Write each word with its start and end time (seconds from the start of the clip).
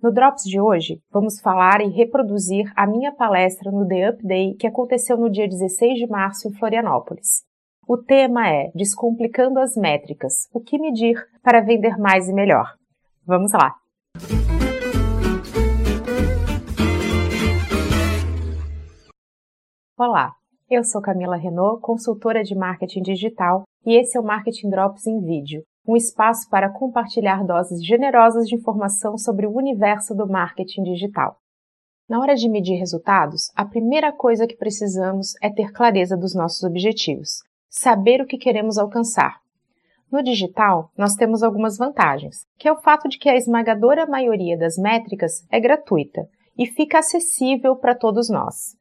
No 0.00 0.12
Drops 0.12 0.44
de 0.44 0.60
hoje, 0.60 1.02
vamos 1.10 1.40
falar 1.40 1.80
e 1.80 1.88
reproduzir 1.88 2.72
a 2.76 2.86
minha 2.86 3.10
palestra 3.10 3.72
no 3.72 3.84
The 3.84 4.10
Up 4.10 4.24
Day 4.24 4.54
que 4.54 4.68
aconteceu 4.68 5.16
no 5.16 5.28
dia 5.28 5.48
16 5.48 5.98
de 5.98 6.06
março 6.06 6.46
em 6.46 6.52
Florianópolis. 6.52 7.42
O 7.84 7.98
tema 7.98 8.48
é 8.48 8.70
Descomplicando 8.76 9.58
as 9.58 9.74
métricas: 9.74 10.46
o 10.54 10.60
que 10.60 10.78
medir 10.78 11.16
para 11.42 11.60
vender 11.60 11.98
mais 11.98 12.28
e 12.28 12.32
melhor. 12.32 12.76
Vamos 13.26 13.50
lá! 13.52 13.74
Olá, 19.98 20.32
eu 20.70 20.84
sou 20.84 21.02
Camila 21.02 21.34
Renault, 21.34 21.82
consultora 21.82 22.44
de 22.44 22.54
marketing 22.54 23.02
digital, 23.02 23.64
e 23.84 23.98
esse 23.98 24.16
é 24.16 24.20
o 24.20 24.24
Marketing 24.24 24.70
Drops 24.70 25.08
em 25.08 25.20
vídeo, 25.20 25.64
um 25.88 25.96
espaço 25.96 26.50
para 26.50 26.68
compartilhar 26.68 27.42
doses 27.42 27.82
generosas 27.82 28.46
de 28.46 28.54
informação 28.54 29.16
sobre 29.16 29.46
o 29.46 29.56
universo 29.56 30.14
do 30.14 30.28
marketing 30.28 30.82
digital. 30.82 31.38
Na 32.06 32.20
hora 32.20 32.34
de 32.34 32.46
medir 32.46 32.78
resultados, 32.78 33.50
a 33.56 33.64
primeira 33.64 34.12
coisa 34.12 34.46
que 34.46 34.56
precisamos 34.56 35.32
é 35.42 35.48
ter 35.48 35.72
clareza 35.72 36.14
dos 36.14 36.34
nossos 36.34 36.62
objetivos, 36.62 37.42
saber 37.70 38.20
o 38.20 38.26
que 38.26 38.36
queremos 38.36 38.76
alcançar. 38.76 39.40
No 40.12 40.22
digital, 40.22 40.90
nós 40.96 41.14
temos 41.14 41.42
algumas 41.42 41.78
vantagens, 41.78 42.46
que 42.58 42.68
é 42.68 42.72
o 42.72 42.80
fato 42.80 43.08
de 43.08 43.18
que 43.18 43.28
a 43.28 43.36
esmagadora 43.36 44.06
maioria 44.06 44.58
das 44.58 44.76
métricas 44.76 45.46
é 45.50 45.58
gratuita 45.58 46.28
e 46.56 46.66
fica 46.66 46.98
acessível 46.98 47.76
para 47.76 47.94
todos 47.94 48.28
nós. 48.28 48.76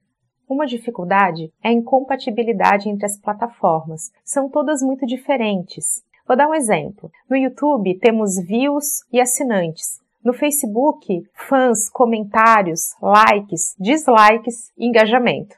Uma 0.50 0.66
dificuldade 0.66 1.52
é 1.62 1.70
a 1.70 1.74
incompatibilidade 1.74 2.90
entre 2.90 3.06
as 3.06 3.20
plataformas. 3.20 4.12
São 4.24 4.50
todas 4.50 4.82
muito 4.82 5.06
diferentes. 5.06 6.02
Vou 6.28 6.36
dar 6.36 6.50
um 6.50 6.54
exemplo. 6.54 7.10
No 7.30 7.38
YouTube 7.38 7.98
temos 8.00 8.38
views 8.38 9.06
e 9.14 9.22
assinantes. 9.22 10.02
No 10.22 10.34
Facebook, 10.34 11.24
fãs, 11.34 11.90
comentários, 11.90 12.94
likes, 13.02 13.74
dislikes 13.80 14.74
e 14.78 14.88
engajamento. 14.88 15.56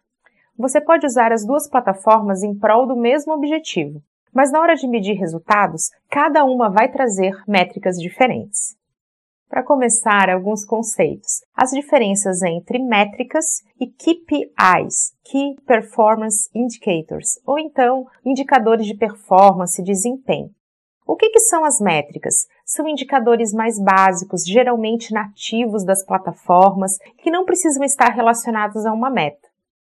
Você 0.56 0.80
pode 0.80 1.08
usar 1.08 1.32
as 1.32 1.44
duas 1.44 1.68
plataformas 1.68 2.44
em 2.44 2.54
prol 2.54 2.86
do 2.86 2.96
mesmo 2.96 3.34
objetivo, 3.34 4.00
mas 4.32 4.52
na 4.52 4.60
hora 4.60 4.76
de 4.76 4.88
medir 4.88 5.18
resultados, 5.18 5.90
cada 6.08 6.46
uma 6.46 6.70
vai 6.70 6.92
trazer 6.92 7.34
métricas 7.48 7.96
diferentes. 7.98 8.78
Para 9.50 9.64
começar, 9.64 10.30
alguns 10.30 10.64
conceitos. 10.64 11.42
As 11.56 11.72
diferenças 11.72 12.44
entre 12.44 12.78
métricas 12.78 13.64
e 13.80 13.88
KPIs, 13.88 15.16
Key 15.24 15.56
Performance 15.66 16.48
Indicators, 16.54 17.40
ou 17.44 17.58
então 17.58 18.06
indicadores 18.24 18.86
de 18.86 18.94
performance 18.94 19.82
e 19.82 19.84
desempenho. 19.84 20.54
O 21.10 21.16
que, 21.16 21.32
que 21.32 21.40
são 21.40 21.66
as 21.66 21.82
métricas? 21.82 22.46
São 22.64 22.88
indicadores 22.88 23.52
mais 23.52 23.80
básicos, 23.80 24.46
geralmente 24.46 25.12
nativos 25.12 25.84
das 25.84 26.06
plataformas, 26.06 27.00
que 27.18 27.32
não 27.32 27.46
precisam 27.46 27.84
estar 27.84 28.10
relacionados 28.10 28.86
a 28.86 28.94
uma 28.94 29.10
meta. 29.10 29.48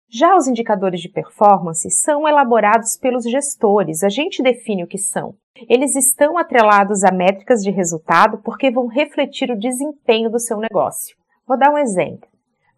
Já 0.09 0.37
os 0.37 0.47
indicadores 0.47 1.01
de 1.01 1.09
performance 1.09 1.91
são 1.91 2.29
elaborados 2.29 2.97
pelos 2.97 3.25
gestores, 3.25 4.05
a 4.05 4.09
gente 4.09 4.45
define 4.45 4.85
o 4.85 4.87
que 4.87 4.97
são. 4.97 5.35
Eles 5.69 5.97
estão 5.97 6.39
atrelados 6.39 7.03
a 7.03 7.11
métricas 7.11 7.65
de 7.65 7.73
resultado 7.73 8.39
porque 8.39 8.71
vão 8.71 8.87
refletir 8.87 9.51
o 9.51 9.59
desempenho 9.59 10.31
do 10.31 10.39
seu 10.39 10.59
negócio. 10.59 11.17
Vou 11.45 11.59
dar 11.59 11.73
um 11.73 11.79
exemplo. 11.79 12.29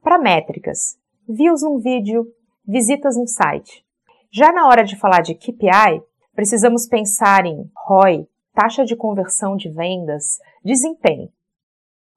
Para 0.03 0.19
métricas, 0.19 0.97
views 1.29 1.61
num 1.61 1.79
vídeo, 1.79 2.27
visitas 2.67 3.19
no 3.19 3.27
site. 3.27 3.85
Já 4.33 4.51
na 4.51 4.67
hora 4.67 4.83
de 4.83 4.97
falar 4.97 5.21
de 5.21 5.35
KPI, 5.35 6.03
precisamos 6.35 6.87
pensar 6.87 7.45
em 7.45 7.71
ROI, 7.77 8.27
taxa 8.55 8.85
de 8.85 8.97
conversão 8.97 9.57
de 9.57 9.69
vendas, 9.69 10.39
desempenho. 10.65 11.29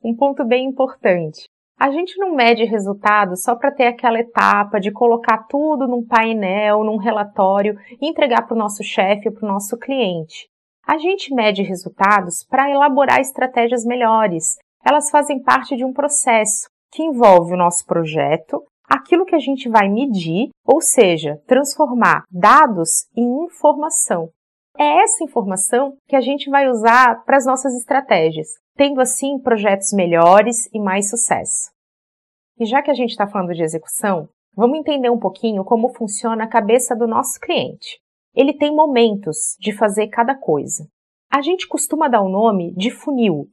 Um 0.04 0.16
ponto 0.16 0.44
bem 0.46 0.66
importante. 0.66 1.46
A 1.80 1.92
gente 1.92 2.18
não 2.18 2.36
mede 2.36 2.64
resultado 2.64 3.36
só 3.36 3.56
para 3.56 3.72
ter 3.72 3.88
aquela 3.88 4.20
etapa 4.20 4.80
de 4.80 4.92
colocar 4.92 5.46
tudo 5.50 5.88
num 5.88 6.06
painel, 6.06 6.84
num 6.84 6.98
relatório 6.98 7.76
e 8.02 8.08
entregar 8.08 8.46
para 8.46 8.56
o 8.56 8.58
nosso 8.58 8.84
chefe 8.84 9.28
ou 9.28 9.34
para 9.34 9.46
o 9.46 9.52
nosso 9.52 9.78
cliente. 9.78 10.48
A 10.86 10.98
gente 10.98 11.34
mede 11.34 11.64
resultados 11.64 12.44
para 12.44 12.70
elaborar 12.70 13.20
estratégias 13.20 13.86
melhores. 13.86 14.58
Elas 14.86 15.10
fazem 15.10 15.42
parte 15.42 15.76
de 15.76 15.86
um 15.86 15.94
processo 15.94 16.68
que 16.92 17.04
envolve 17.04 17.54
o 17.54 17.58
nosso 17.58 17.86
projeto, 17.86 18.62
aquilo 18.88 19.26
que 19.26 19.36
a 19.36 19.40
gente 19.40 19.68
vai 19.70 19.90
medir, 19.90 20.50
ou 20.66 20.82
seja, 20.82 21.42
transformar 21.48 22.24
dados 22.30 23.08
em 23.16 23.46
informação. 23.46 24.30
É 24.78 25.04
essa 25.04 25.24
informação 25.24 25.96
que 26.08 26.16
a 26.16 26.22
gente 26.22 26.50
vai 26.50 26.68
usar 26.68 27.24
para 27.26 27.38
as 27.38 27.46
nossas 27.46 27.76
estratégias, 27.76 28.48
tendo 28.76 29.00
assim 29.00 29.40
projetos 29.40 29.94
melhores 29.94 30.68
e 30.74 30.80
mais 30.80 31.10
sucesso. 31.10 31.72
E 32.60 32.66
já 32.66 32.82
que 32.82 32.90
a 32.90 32.94
gente 32.94 33.12
está 33.12 33.28
falando 33.28 33.54
de 33.54 33.64
execução, 33.64 34.28
vamos 34.56 34.80
entender 34.80 35.10
um 35.10 35.20
pouquinho 35.20 35.64
como 35.64 35.94
funciona 35.94 36.44
a 36.44 36.50
cabeça 36.50 36.96
do 36.96 37.08
nosso 37.08 37.40
cliente. 37.40 38.00
Ele 38.36 38.54
tem 38.54 38.76
momentos 38.76 39.56
de 39.60 39.72
fazer 39.72 40.08
cada 40.08 40.36
coisa. 40.36 40.88
A 41.32 41.42
gente 41.42 41.68
costuma 41.68 42.08
dar 42.08 42.22
o 42.22 42.30
nome 42.30 42.74
de 42.76 42.90
funil. 42.90 43.48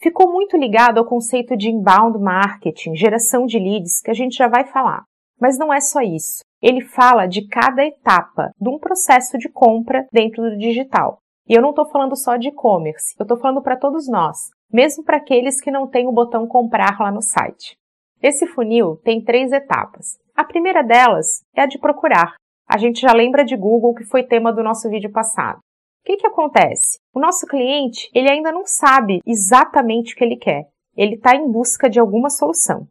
Ficou 0.00 0.30
muito 0.30 0.56
ligado 0.56 0.98
ao 0.98 1.06
conceito 1.06 1.56
de 1.56 1.70
inbound 1.70 2.18
marketing, 2.18 2.96
geração 2.96 3.46
de 3.46 3.58
leads, 3.58 4.00
que 4.00 4.10
a 4.10 4.14
gente 4.14 4.36
já 4.36 4.48
vai 4.48 4.64
falar. 4.64 5.04
Mas 5.44 5.58
não 5.58 5.70
é 5.70 5.78
só 5.78 6.00
isso. 6.00 6.42
Ele 6.62 6.80
fala 6.80 7.26
de 7.26 7.46
cada 7.46 7.84
etapa 7.84 8.50
de 8.58 8.66
um 8.66 8.78
processo 8.78 9.36
de 9.36 9.46
compra 9.46 10.06
dentro 10.10 10.42
do 10.42 10.56
digital. 10.56 11.18
E 11.46 11.52
eu 11.52 11.60
não 11.60 11.68
estou 11.68 11.84
falando 11.84 12.16
só 12.16 12.38
de 12.38 12.48
e-commerce, 12.48 13.14
eu 13.18 13.24
estou 13.24 13.36
falando 13.36 13.60
para 13.60 13.76
todos 13.76 14.08
nós, 14.08 14.38
mesmo 14.72 15.04
para 15.04 15.18
aqueles 15.18 15.60
que 15.60 15.70
não 15.70 15.86
têm 15.86 16.08
o 16.08 16.12
botão 16.12 16.46
comprar 16.46 16.98
lá 16.98 17.12
no 17.12 17.20
site. 17.20 17.76
Esse 18.22 18.46
funil 18.46 18.96
tem 19.04 19.22
três 19.22 19.52
etapas. 19.52 20.16
A 20.34 20.44
primeira 20.44 20.82
delas 20.82 21.42
é 21.54 21.60
a 21.60 21.66
de 21.66 21.78
procurar. 21.78 22.36
A 22.66 22.78
gente 22.78 23.02
já 23.02 23.12
lembra 23.12 23.44
de 23.44 23.54
Google, 23.54 23.92
que 23.92 24.04
foi 24.04 24.22
tema 24.22 24.50
do 24.50 24.62
nosso 24.62 24.88
vídeo 24.88 25.12
passado. 25.12 25.58
O 25.58 26.06
que, 26.06 26.16
que 26.16 26.26
acontece? 26.26 26.96
O 27.14 27.20
nosso 27.20 27.46
cliente 27.46 28.08
ele 28.14 28.30
ainda 28.30 28.50
não 28.50 28.64
sabe 28.64 29.20
exatamente 29.26 30.14
o 30.14 30.16
que 30.16 30.24
ele 30.24 30.36
quer. 30.36 30.64
Ele 30.96 31.16
está 31.16 31.36
em 31.36 31.46
busca 31.52 31.90
de 31.90 32.00
alguma 32.00 32.30
solução. 32.30 32.88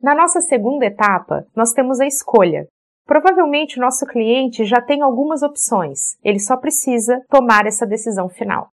Na 0.00 0.14
nossa 0.14 0.40
segunda 0.40 0.86
etapa, 0.86 1.44
nós 1.56 1.72
temos 1.72 1.98
a 1.98 2.06
escolha. 2.06 2.68
Provavelmente 3.04 3.78
o 3.78 3.80
nosso 3.80 4.06
cliente 4.06 4.64
já 4.64 4.80
tem 4.80 5.02
algumas 5.02 5.42
opções, 5.42 6.16
ele 6.22 6.38
só 6.38 6.56
precisa 6.56 7.20
tomar 7.28 7.66
essa 7.66 7.84
decisão 7.84 8.28
final. 8.28 8.68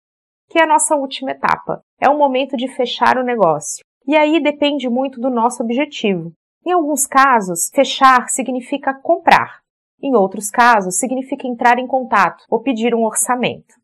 Que 0.50 0.59
é 0.59 0.63
a 0.63 0.67
nossa 0.67 0.95
última 0.95 1.31
etapa. 1.31 1.81
É 2.01 2.09
o 2.09 2.17
momento 2.17 2.57
de 2.57 2.67
fechar 2.67 3.17
o 3.17 3.23
negócio. 3.23 3.83
E 4.06 4.17
aí 4.17 4.41
depende 4.41 4.89
muito 4.89 5.22
do 5.22 5.29
nosso 5.29 5.63
objetivo. 5.63 6.33
Em 6.66 6.73
alguns 6.73 7.07
casos, 7.07 7.69
fechar 7.73 8.28
significa 8.28 8.94
comprar. 8.94 9.62
Em 10.01 10.16
outros 10.16 10.50
casos, 10.50 10.97
significa 10.97 11.47
entrar 11.47 11.79
em 11.79 11.88
contato 11.88 12.44
ou 12.50 12.62
pedir 12.62 12.94
um 12.94 13.06
orçamento. 13.06 13.75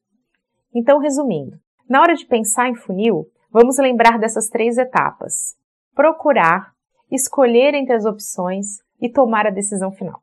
Então, 0.76 1.00
resumindo, 1.00 1.58
na 1.90 2.02
hora 2.02 2.16
de 2.16 2.26
pensar 2.26 2.68
em 2.68 2.76
funil, 2.76 3.26
vamos 3.50 3.78
lembrar 3.78 4.20
dessas 4.20 4.50
três 4.50 4.78
etapas: 4.78 5.56
procurar, 5.96 6.74
escolher 7.12 7.74
entre 7.74 7.96
as 7.96 8.06
opções 8.06 8.80
e 9.02 9.10
tomar 9.10 9.48
a 9.48 9.52
decisão 9.52 9.92
final. 9.92 10.22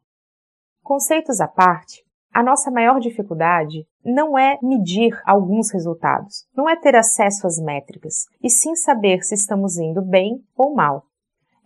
Conceitos 0.82 1.41
à 1.41 1.48
parte, 1.48 2.04
a 2.32 2.42
nossa 2.42 2.70
maior 2.70 3.00
dificuldade 3.00 3.86
não 4.04 4.38
é 4.38 4.58
medir 4.62 5.19
alguns 5.25 5.70
resultados, 5.70 6.46
não 6.54 6.69
é 6.69 6.76
ter 6.76 6.94
acesso 6.94 7.46
às 7.46 7.58
métricas, 7.58 8.26
e 8.42 8.50
sim 8.50 8.76
saber 8.76 9.22
se 9.22 9.34
estamos 9.34 9.78
indo 9.78 10.02
bem 10.02 10.44
ou 10.54 10.75
mal. 10.75 11.04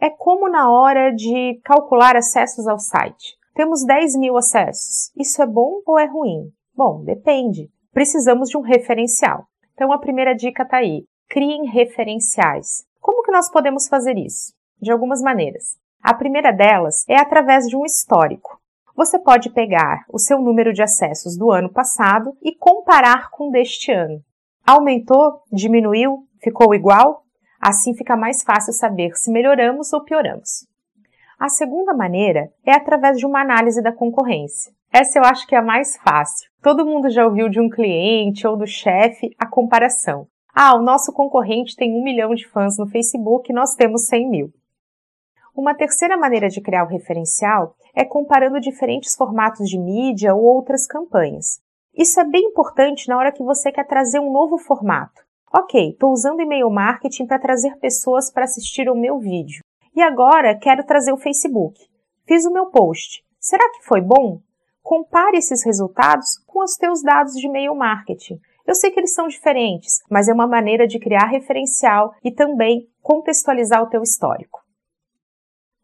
É 0.00 0.08
como 0.08 0.48
na 0.48 0.70
hora 0.70 1.10
de 1.10 1.60
calcular 1.64 2.16
acessos 2.16 2.66
ao 2.66 2.78
site. 2.78 3.36
Temos 3.54 3.84
10 3.84 4.16
mil 4.16 4.36
acessos. 4.36 5.12
Isso 5.16 5.42
é 5.42 5.46
bom 5.46 5.82
ou 5.84 5.98
é 5.98 6.06
ruim? 6.06 6.50
Bom, 6.74 7.02
depende. 7.04 7.68
Precisamos 7.92 8.48
de 8.48 8.56
um 8.56 8.62
referencial. 8.62 9.44
Então 9.74 9.92
a 9.92 9.98
primeira 9.98 10.34
dica 10.34 10.62
está 10.62 10.78
aí. 10.78 11.04
Criem 11.28 11.66
referenciais. 11.66 12.86
Como 13.00 13.22
que 13.22 13.32
nós 13.32 13.50
podemos 13.50 13.88
fazer 13.88 14.16
isso? 14.16 14.54
De 14.80 14.90
algumas 14.90 15.20
maneiras. 15.22 15.76
A 16.02 16.14
primeira 16.14 16.52
delas 16.52 17.04
é 17.08 17.16
através 17.16 17.66
de 17.66 17.76
um 17.76 17.84
histórico 17.84 18.60
você 19.00 19.18
pode 19.18 19.48
pegar 19.48 20.04
o 20.12 20.18
seu 20.18 20.42
número 20.42 20.74
de 20.74 20.82
acessos 20.82 21.34
do 21.34 21.50
ano 21.50 21.70
passado 21.70 22.36
e 22.42 22.54
comparar 22.54 23.30
com 23.30 23.50
deste 23.50 23.90
ano. 23.90 24.20
Aumentou? 24.66 25.42
Diminuiu? 25.50 26.26
Ficou 26.42 26.74
igual? 26.74 27.24
Assim 27.58 27.94
fica 27.94 28.14
mais 28.14 28.42
fácil 28.42 28.74
saber 28.74 29.16
se 29.16 29.32
melhoramos 29.32 29.90
ou 29.94 30.04
pioramos. 30.04 30.66
A 31.38 31.48
segunda 31.48 31.94
maneira 31.94 32.52
é 32.62 32.74
através 32.74 33.16
de 33.16 33.24
uma 33.24 33.40
análise 33.40 33.82
da 33.82 33.90
concorrência. 33.90 34.70
Essa 34.92 35.18
eu 35.18 35.24
acho 35.24 35.46
que 35.46 35.54
é 35.54 35.58
a 35.58 35.62
mais 35.62 35.96
fácil. 35.96 36.50
Todo 36.60 36.84
mundo 36.84 37.08
já 37.08 37.24
ouviu 37.24 37.48
de 37.48 37.58
um 37.58 37.70
cliente 37.70 38.46
ou 38.46 38.54
do 38.54 38.66
chefe 38.66 39.34
a 39.38 39.46
comparação. 39.46 40.26
Ah, 40.54 40.76
o 40.76 40.82
nosso 40.82 41.10
concorrente 41.10 41.74
tem 41.74 41.94
um 41.94 42.04
milhão 42.04 42.34
de 42.34 42.46
fãs 42.46 42.76
no 42.76 42.86
Facebook 42.86 43.50
e 43.50 43.54
nós 43.54 43.74
temos 43.74 44.08
100 44.08 44.28
mil. 44.28 44.52
Uma 45.60 45.74
terceira 45.74 46.16
maneira 46.16 46.48
de 46.48 46.58
criar 46.58 46.84
o 46.84 46.88
referencial 46.88 47.74
é 47.94 48.02
comparando 48.02 48.58
diferentes 48.58 49.14
formatos 49.14 49.68
de 49.68 49.78
mídia 49.78 50.34
ou 50.34 50.42
outras 50.42 50.86
campanhas. 50.86 51.60
Isso 51.94 52.18
é 52.18 52.24
bem 52.24 52.46
importante 52.46 53.06
na 53.06 53.18
hora 53.18 53.30
que 53.30 53.42
você 53.42 53.70
quer 53.70 53.86
trazer 53.86 54.20
um 54.20 54.32
novo 54.32 54.56
formato, 54.56 55.20
Ok, 55.52 55.90
estou 55.90 56.12
usando 56.12 56.40
e-mail 56.40 56.70
marketing 56.70 57.26
para 57.26 57.38
trazer 57.38 57.76
pessoas 57.76 58.32
para 58.32 58.44
assistir 58.44 58.88
o 58.88 58.94
meu 58.94 59.18
vídeo. 59.18 59.62
E 59.94 60.00
agora 60.00 60.58
quero 60.58 60.82
trazer 60.82 61.12
o 61.12 61.18
Facebook. 61.18 61.78
Fiz 62.26 62.46
o 62.46 62.52
meu 62.52 62.70
post. 62.70 63.22
Será 63.38 63.68
que 63.72 63.84
foi 63.84 64.00
bom? 64.00 64.40
Compare 64.82 65.36
esses 65.36 65.62
resultados 65.62 66.42
com 66.46 66.64
os 66.64 66.74
teus 66.76 67.02
dados 67.02 67.34
de 67.34 67.46
e-mail 67.46 67.74
marketing. 67.74 68.40
Eu 68.66 68.74
sei 68.74 68.90
que 68.90 68.98
eles 68.98 69.12
são 69.12 69.28
diferentes, 69.28 70.00
mas 70.10 70.26
é 70.26 70.32
uma 70.32 70.46
maneira 70.46 70.86
de 70.86 70.98
criar 70.98 71.26
referencial 71.26 72.14
e 72.24 72.30
também 72.30 72.88
contextualizar 73.02 73.82
o 73.82 73.90
teu 73.90 74.00
histórico. 74.00 74.59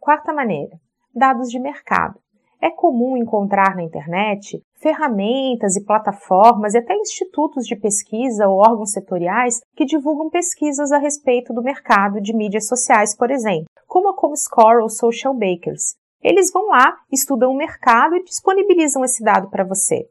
Quarta 0.06 0.32
maneira, 0.32 0.79
dados 1.12 1.50
de 1.50 1.58
mercado. 1.58 2.20
É 2.62 2.70
comum 2.70 3.17
encontrar 3.17 3.75
na 3.75 3.82
internet 3.82 4.62
ferramentas 4.75 5.75
e 5.75 5.85
plataformas 5.85 6.75
e 6.75 6.79
até 6.79 6.94
institutos 6.94 7.67
de 7.67 7.75
pesquisa 7.75 8.47
ou 8.47 8.58
órgãos 8.58 8.93
setoriais 8.93 9.61
que 9.75 9.85
divulgam 9.85 10.31
pesquisas 10.31 10.93
a 10.93 10.99
respeito 10.99 11.53
do 11.53 11.61
mercado 11.61 12.20
de 12.20 12.32
mídias 12.32 12.69
sociais, 12.69 13.17
por 13.17 13.32
exemplo, 13.32 13.67
como 13.88 14.11
a 14.11 14.14
Comscore 14.14 14.81
ou 14.81 14.88
Social 14.88 15.35
Bakers. 15.35 15.97
Eles 16.23 16.52
vão 16.52 16.69
lá, 16.69 16.99
estudam 17.11 17.50
o 17.50 17.56
mercado 17.56 18.14
e 18.14 18.23
disponibilizam 18.23 19.05
esse 19.05 19.25
dado 19.25 19.50
para 19.50 19.64
você. 19.64 20.09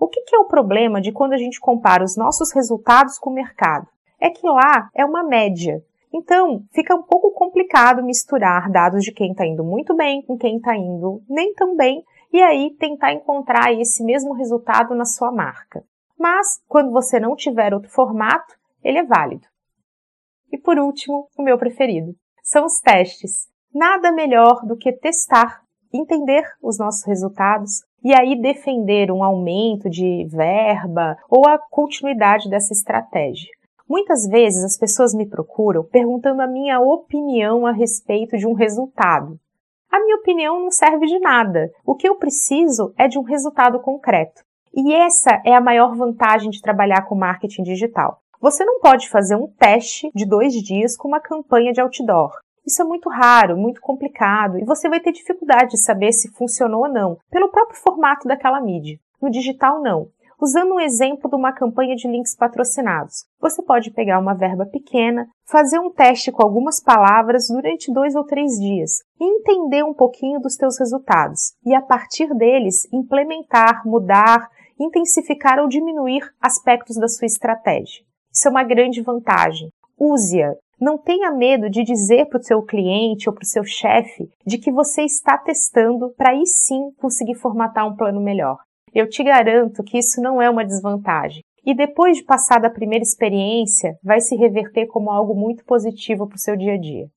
O 0.00 0.08
que, 0.08 0.22
que 0.22 0.34
é 0.34 0.38
o 0.38 0.46
problema 0.46 1.02
de 1.02 1.12
quando 1.12 1.34
a 1.34 1.38
gente 1.38 1.60
compara 1.60 2.02
os 2.02 2.16
nossos 2.16 2.50
resultados 2.50 3.18
com 3.18 3.28
o 3.28 3.34
mercado? 3.34 3.86
É 4.18 4.30
que 4.30 4.46
lá 4.46 4.88
é 4.94 5.04
uma 5.04 5.22
média. 5.22 5.84
Então, 6.14 6.64
fica 6.72 6.94
um 6.94 7.02
pouco 7.02 7.32
complicado 7.32 8.00
misturar 8.00 8.70
dados 8.70 9.02
de 9.02 9.10
quem 9.10 9.32
está 9.32 9.44
indo 9.44 9.64
muito 9.64 9.96
bem 9.96 10.22
com 10.22 10.38
quem 10.38 10.58
está 10.58 10.76
indo 10.76 11.20
nem 11.28 11.52
tão 11.54 11.76
bem 11.76 12.04
e 12.32 12.40
aí 12.40 12.72
tentar 12.78 13.12
encontrar 13.12 13.72
esse 13.72 14.04
mesmo 14.04 14.32
resultado 14.32 14.94
na 14.94 15.04
sua 15.04 15.32
marca. 15.32 15.82
Mas, 16.16 16.62
quando 16.68 16.92
você 16.92 17.18
não 17.18 17.34
tiver 17.34 17.74
outro 17.74 17.90
formato, 17.90 18.54
ele 18.84 18.98
é 18.98 19.04
válido. 19.04 19.44
E 20.52 20.56
por 20.56 20.78
último, 20.78 21.26
o 21.36 21.42
meu 21.42 21.58
preferido, 21.58 22.14
são 22.44 22.64
os 22.64 22.78
testes. 22.78 23.48
Nada 23.74 24.12
melhor 24.12 24.64
do 24.64 24.76
que 24.76 24.92
testar, 24.92 25.62
entender 25.92 26.48
os 26.62 26.78
nossos 26.78 27.04
resultados 27.04 27.82
e 28.04 28.14
aí 28.14 28.40
defender 28.40 29.10
um 29.10 29.24
aumento 29.24 29.90
de 29.90 30.28
verba 30.30 31.16
ou 31.28 31.48
a 31.48 31.58
continuidade 31.58 32.48
dessa 32.48 32.72
estratégia. 32.72 33.50
Muitas 33.88 34.26
vezes 34.26 34.64
as 34.64 34.78
pessoas 34.78 35.14
me 35.14 35.28
procuram 35.28 35.84
perguntando 35.84 36.40
a 36.40 36.46
minha 36.46 36.80
opinião 36.80 37.66
a 37.66 37.72
respeito 37.72 38.36
de 38.36 38.46
um 38.46 38.54
resultado. 38.54 39.38
A 39.92 40.00
minha 40.00 40.16
opinião 40.16 40.60
não 40.60 40.70
serve 40.70 41.06
de 41.06 41.18
nada. 41.18 41.70
O 41.84 41.94
que 41.94 42.08
eu 42.08 42.16
preciso 42.16 42.92
é 42.98 43.06
de 43.06 43.18
um 43.18 43.22
resultado 43.22 43.78
concreto. 43.80 44.42
E 44.74 44.92
essa 44.92 45.40
é 45.44 45.54
a 45.54 45.60
maior 45.60 45.94
vantagem 45.94 46.50
de 46.50 46.60
trabalhar 46.60 47.02
com 47.02 47.14
marketing 47.14 47.62
digital. 47.62 48.18
Você 48.40 48.64
não 48.64 48.80
pode 48.80 49.08
fazer 49.08 49.36
um 49.36 49.46
teste 49.46 50.10
de 50.14 50.26
dois 50.26 50.52
dias 50.54 50.96
com 50.96 51.06
uma 51.06 51.20
campanha 51.20 51.72
de 51.72 51.80
outdoor. 51.80 52.32
Isso 52.66 52.80
é 52.80 52.84
muito 52.84 53.08
raro, 53.10 53.56
muito 53.56 53.80
complicado, 53.80 54.58
e 54.58 54.64
você 54.64 54.88
vai 54.88 54.98
ter 54.98 55.12
dificuldade 55.12 55.72
de 55.72 55.84
saber 55.84 56.12
se 56.12 56.32
funcionou 56.32 56.84
ou 56.84 56.88
não, 56.88 57.18
pelo 57.30 57.50
próprio 57.50 57.78
formato 57.78 58.26
daquela 58.26 58.60
mídia. 58.60 58.98
No 59.20 59.30
digital, 59.30 59.80
não. 59.80 60.08
Usando 60.44 60.74
um 60.74 60.80
exemplo 60.80 61.30
de 61.30 61.36
uma 61.36 61.54
campanha 61.54 61.96
de 61.96 62.06
links 62.06 62.36
patrocinados, 62.36 63.24
você 63.40 63.62
pode 63.62 63.90
pegar 63.90 64.18
uma 64.20 64.34
verba 64.34 64.66
pequena, 64.66 65.26
fazer 65.46 65.78
um 65.78 65.90
teste 65.90 66.30
com 66.30 66.42
algumas 66.42 66.82
palavras 66.82 67.46
durante 67.48 67.90
dois 67.90 68.14
ou 68.14 68.26
três 68.26 68.52
dias 68.60 68.98
entender 69.18 69.82
um 69.82 69.94
pouquinho 69.94 70.38
dos 70.38 70.54
teus 70.54 70.78
resultados 70.78 71.54
e 71.64 71.74
a 71.74 71.80
partir 71.80 72.28
deles 72.34 72.86
implementar, 72.92 73.86
mudar, 73.86 74.50
intensificar 74.78 75.58
ou 75.60 75.66
diminuir 75.66 76.30
aspectos 76.42 76.98
da 76.98 77.08
sua 77.08 77.24
estratégia. 77.24 78.04
Isso 78.30 78.46
é 78.46 78.50
uma 78.50 78.64
grande 78.64 79.00
vantagem. 79.00 79.70
Use-a. 79.98 80.54
Não 80.78 80.98
tenha 80.98 81.32
medo 81.32 81.70
de 81.70 81.82
dizer 81.82 82.26
para 82.26 82.38
o 82.38 82.42
seu 82.42 82.60
cliente 82.62 83.30
ou 83.30 83.34
para 83.34 83.44
o 83.44 83.48
seu 83.48 83.64
chefe 83.64 84.28
de 84.46 84.58
que 84.58 84.70
você 84.70 85.04
está 85.04 85.38
testando 85.38 86.12
para 86.18 86.32
aí 86.32 86.44
sim 86.44 86.90
conseguir 86.98 87.36
formatar 87.36 87.88
um 87.88 87.96
plano 87.96 88.20
melhor. 88.20 88.58
Eu 88.94 89.08
te 89.08 89.24
garanto 89.24 89.82
que 89.82 89.98
isso 89.98 90.22
não 90.22 90.40
é 90.40 90.48
uma 90.48 90.64
desvantagem. 90.64 91.42
E 91.66 91.74
depois 91.74 92.18
de 92.18 92.22
passar 92.22 92.60
da 92.60 92.70
primeira 92.70 93.02
experiência, 93.02 93.98
vai 94.00 94.20
se 94.20 94.36
reverter 94.36 94.86
como 94.86 95.10
algo 95.10 95.34
muito 95.34 95.64
positivo 95.64 96.28
para 96.28 96.36
o 96.36 96.38
seu 96.38 96.56
dia 96.56 96.74
a 96.74 96.78
dia. 96.78 97.08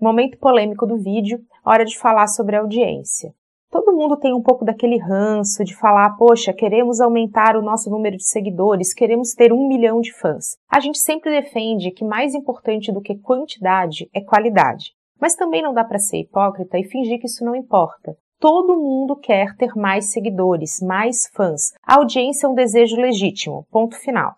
Momento 0.00 0.38
polêmico 0.38 0.86
do 0.86 0.96
vídeo, 0.96 1.40
hora 1.64 1.84
de 1.84 1.98
falar 1.98 2.28
sobre 2.28 2.54
a 2.54 2.60
audiência. 2.60 3.34
Todo 3.68 3.96
mundo 3.96 4.16
tem 4.16 4.32
um 4.32 4.42
pouco 4.42 4.64
daquele 4.64 4.98
ranço 4.98 5.64
de 5.64 5.76
falar, 5.76 6.16
poxa, 6.16 6.52
queremos 6.52 7.00
aumentar 7.00 7.56
o 7.56 7.62
nosso 7.62 7.90
número 7.90 8.16
de 8.16 8.26
seguidores, 8.26 8.94
queremos 8.94 9.32
ter 9.34 9.52
um 9.52 9.66
milhão 9.66 10.00
de 10.00 10.12
fãs. 10.12 10.56
A 10.68 10.78
gente 10.78 10.98
sempre 10.98 11.30
defende 11.30 11.90
que 11.90 12.04
mais 12.04 12.32
importante 12.32 12.92
do 12.92 13.00
que 13.00 13.18
quantidade 13.18 14.08
é 14.14 14.20
qualidade. 14.20 14.92
Mas 15.20 15.34
também 15.34 15.62
não 15.62 15.74
dá 15.74 15.84
para 15.84 15.98
ser 15.98 16.18
hipócrita 16.18 16.78
e 16.78 16.84
fingir 16.84 17.18
que 17.18 17.26
isso 17.26 17.44
não 17.44 17.56
importa. 17.56 18.16
Todo 18.40 18.74
mundo 18.74 19.16
quer 19.16 19.54
ter 19.54 19.76
mais 19.76 20.12
seguidores, 20.12 20.80
mais 20.80 21.26
fãs. 21.26 21.74
A 21.82 21.96
audiência 21.96 22.46
é 22.46 22.48
um 22.48 22.54
desejo 22.54 22.96
legítimo. 22.96 23.66
Ponto 23.70 23.94
final. 23.96 24.34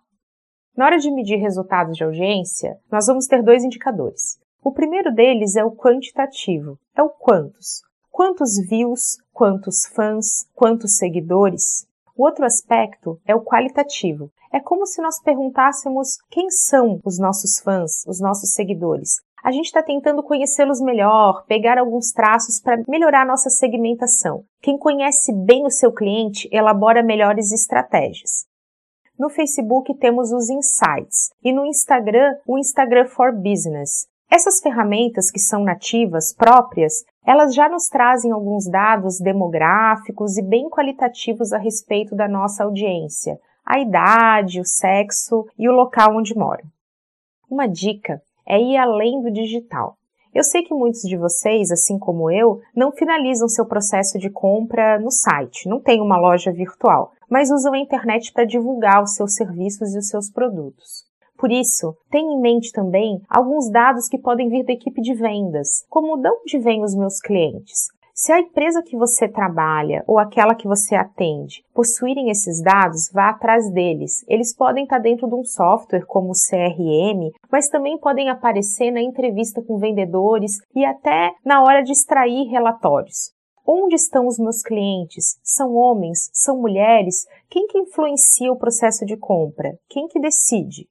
Na 0.76 0.86
hora 0.86 0.98
de 0.98 1.08
medir 1.08 1.36
resultados 1.36 1.96
de 1.96 2.02
audiência, 2.02 2.80
nós 2.90 3.06
vamos 3.06 3.28
ter 3.28 3.44
dois 3.44 3.62
indicadores. 3.62 4.40
O 4.60 4.72
primeiro 4.72 5.14
deles 5.14 5.54
é 5.54 5.64
o 5.64 5.70
quantitativo, 5.70 6.76
é 6.96 7.02
o 7.02 7.10
quantos. 7.10 7.82
Quantos 8.10 8.58
views, 8.68 9.18
quantos 9.32 9.86
fãs, 9.86 10.48
quantos 10.52 10.96
seguidores. 10.96 11.86
O 12.16 12.24
outro 12.24 12.44
aspecto 12.44 13.20
é 13.24 13.36
o 13.36 13.44
qualitativo. 13.44 14.32
É 14.52 14.60
como 14.60 14.84
se 14.84 15.00
nós 15.00 15.18
perguntássemos 15.22 16.18
quem 16.30 16.50
são 16.50 17.00
os 17.06 17.18
nossos 17.18 17.58
fãs, 17.60 18.04
os 18.06 18.20
nossos 18.20 18.52
seguidores. 18.52 19.22
A 19.42 19.50
gente 19.50 19.64
está 19.64 19.82
tentando 19.82 20.22
conhecê-los 20.22 20.80
melhor, 20.80 21.44
pegar 21.46 21.78
alguns 21.78 22.12
traços 22.12 22.60
para 22.60 22.82
melhorar 22.86 23.26
nossa 23.26 23.48
segmentação. 23.48 24.44
Quem 24.60 24.76
conhece 24.76 25.32
bem 25.32 25.64
o 25.64 25.70
seu 25.70 25.90
cliente 25.90 26.48
elabora 26.52 27.02
melhores 27.02 27.50
estratégias. 27.50 28.46
No 29.18 29.30
Facebook 29.30 29.94
temos 29.98 30.32
os 30.32 30.50
Insights 30.50 31.30
e 31.42 31.50
no 31.50 31.64
Instagram 31.64 32.36
o 32.46 32.58
Instagram 32.58 33.06
for 33.06 33.32
Business. 33.32 34.06
Essas 34.30 34.60
ferramentas 34.60 35.30
que 35.30 35.40
são 35.40 35.64
nativas, 35.64 36.34
próprias, 36.34 37.04
elas 37.26 37.54
já 37.54 37.68
nos 37.68 37.88
trazem 37.88 38.32
alguns 38.32 38.68
dados 38.68 39.18
demográficos 39.18 40.36
e 40.36 40.42
bem 40.42 40.68
qualitativos 40.68 41.52
a 41.52 41.58
respeito 41.58 42.14
da 42.14 42.28
nossa 42.28 42.64
audiência, 42.64 43.38
a 43.72 43.80
idade, 43.80 44.60
o 44.60 44.66
sexo 44.66 45.46
e 45.58 45.66
o 45.66 45.72
local 45.72 46.14
onde 46.14 46.36
moram. 46.36 46.64
Uma 47.50 47.66
dica 47.66 48.20
é 48.46 48.60
ir 48.60 48.76
além 48.76 49.22
do 49.22 49.30
digital. 49.30 49.96
Eu 50.34 50.44
sei 50.44 50.62
que 50.62 50.74
muitos 50.74 51.00
de 51.00 51.16
vocês, 51.16 51.70
assim 51.70 51.98
como 51.98 52.30
eu, 52.30 52.60
não 52.76 52.92
finalizam 52.92 53.48
seu 53.48 53.64
processo 53.64 54.18
de 54.18 54.28
compra 54.28 54.98
no 54.98 55.10
site, 55.10 55.70
não 55.70 55.80
tem 55.80 56.02
uma 56.02 56.18
loja 56.18 56.52
virtual, 56.52 57.12
mas 57.30 57.50
usam 57.50 57.72
a 57.72 57.78
internet 57.78 58.30
para 58.34 58.44
divulgar 58.44 59.02
os 59.02 59.14
seus 59.14 59.32
serviços 59.32 59.94
e 59.94 59.98
os 59.98 60.08
seus 60.08 60.30
produtos. 60.30 61.06
Por 61.38 61.50
isso, 61.50 61.96
tenha 62.10 62.30
em 62.30 62.40
mente 62.42 62.72
também 62.72 63.22
alguns 63.26 63.70
dados 63.70 64.06
que 64.06 64.18
podem 64.18 64.50
vir 64.50 64.66
da 64.66 64.74
equipe 64.74 65.00
de 65.00 65.14
vendas, 65.14 65.86
como 65.88 66.18
de 66.18 66.28
onde 66.28 66.58
vêm 66.58 66.84
os 66.84 66.94
meus 66.94 67.20
clientes, 67.20 67.86
se 68.22 68.32
a 68.32 68.38
empresa 68.38 68.84
que 68.84 68.96
você 68.96 69.26
trabalha 69.26 70.04
ou 70.06 70.16
aquela 70.16 70.54
que 70.54 70.68
você 70.68 70.94
atende 70.94 71.64
possuírem 71.74 72.30
esses 72.30 72.62
dados, 72.62 73.10
vá 73.12 73.30
atrás 73.30 73.68
deles. 73.72 74.24
Eles 74.28 74.54
podem 74.54 74.84
estar 74.84 75.00
dentro 75.00 75.26
de 75.26 75.34
um 75.34 75.42
software 75.42 76.06
como 76.06 76.30
o 76.30 76.32
CRM, 76.32 77.32
mas 77.50 77.68
também 77.68 77.98
podem 77.98 78.30
aparecer 78.30 78.92
na 78.92 79.02
entrevista 79.02 79.60
com 79.60 79.76
vendedores 79.76 80.52
e 80.72 80.84
até 80.84 81.32
na 81.44 81.64
hora 81.64 81.82
de 81.82 81.90
extrair 81.90 82.46
relatórios. 82.46 83.32
Onde 83.66 83.96
estão 83.96 84.28
os 84.28 84.38
meus 84.38 84.62
clientes? 84.62 85.36
São 85.42 85.74
homens? 85.74 86.30
São 86.32 86.60
mulheres? 86.60 87.26
Quem 87.50 87.66
que 87.66 87.78
influencia 87.78 88.52
o 88.52 88.56
processo 88.56 89.04
de 89.04 89.16
compra? 89.16 89.76
Quem 89.88 90.06
que 90.06 90.20
decide? 90.20 90.86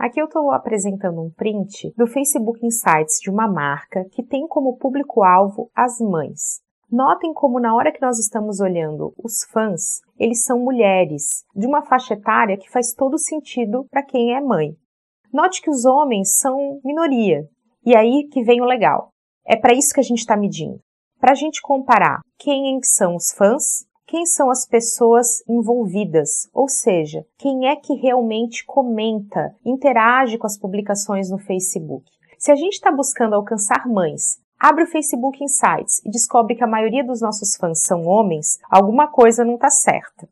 Aqui 0.00 0.18
eu 0.18 0.24
estou 0.24 0.50
apresentando 0.50 1.20
um 1.20 1.28
print 1.28 1.92
do 1.94 2.06
Facebook 2.06 2.64
Insights 2.64 3.20
de 3.20 3.28
uma 3.28 3.46
marca 3.46 4.06
que 4.10 4.22
tem 4.22 4.48
como 4.48 4.78
público-alvo 4.78 5.70
as 5.76 6.00
mães. 6.00 6.62
Notem 6.90 7.34
como 7.34 7.60
na 7.60 7.74
hora 7.74 7.92
que 7.92 8.00
nós 8.00 8.18
estamos 8.18 8.60
olhando 8.60 9.12
os 9.22 9.44
fãs, 9.52 10.00
eles 10.18 10.42
são 10.42 10.58
mulheres, 10.58 11.44
de 11.54 11.66
uma 11.66 11.82
faixa 11.82 12.14
etária 12.14 12.56
que 12.56 12.70
faz 12.70 12.94
todo 12.94 13.18
sentido 13.18 13.84
para 13.90 14.02
quem 14.02 14.34
é 14.34 14.40
mãe. 14.40 14.74
Note 15.30 15.60
que 15.60 15.68
os 15.68 15.84
homens 15.84 16.38
são 16.38 16.80
minoria. 16.82 17.46
E 17.84 17.94
aí 17.94 18.26
que 18.32 18.42
vem 18.42 18.62
o 18.62 18.64
legal. 18.64 19.10
É 19.46 19.54
para 19.54 19.74
isso 19.74 19.92
que 19.92 20.00
a 20.00 20.02
gente 20.02 20.20
está 20.20 20.34
medindo. 20.34 20.80
Para 21.20 21.32
a 21.32 21.36
gente 21.36 21.60
comparar 21.60 22.20
quem 22.38 22.80
são 22.82 23.16
os 23.16 23.32
fãs 23.32 23.84
quem 24.10 24.26
são 24.26 24.50
as 24.50 24.66
pessoas 24.66 25.40
envolvidas, 25.48 26.50
ou 26.52 26.68
seja, 26.68 27.24
quem 27.38 27.68
é 27.68 27.76
que 27.76 27.94
realmente 27.94 28.64
comenta, 28.66 29.54
interage 29.64 30.36
com 30.36 30.48
as 30.48 30.58
publicações 30.58 31.30
no 31.30 31.38
Facebook. 31.38 32.10
Se 32.36 32.50
a 32.50 32.56
gente 32.56 32.72
está 32.72 32.90
buscando 32.90 33.36
alcançar 33.36 33.86
mães, 33.86 34.40
abre 34.58 34.82
o 34.82 34.88
Facebook 34.88 35.38
Insights 35.44 36.04
e 36.04 36.10
descobre 36.10 36.56
que 36.56 36.64
a 36.64 36.66
maioria 36.66 37.04
dos 37.04 37.20
nossos 37.20 37.54
fãs 37.54 37.84
são 37.84 38.04
homens, 38.04 38.58
alguma 38.68 39.06
coisa 39.06 39.44
não 39.44 39.54
está 39.54 39.70
certa. 39.70 40.28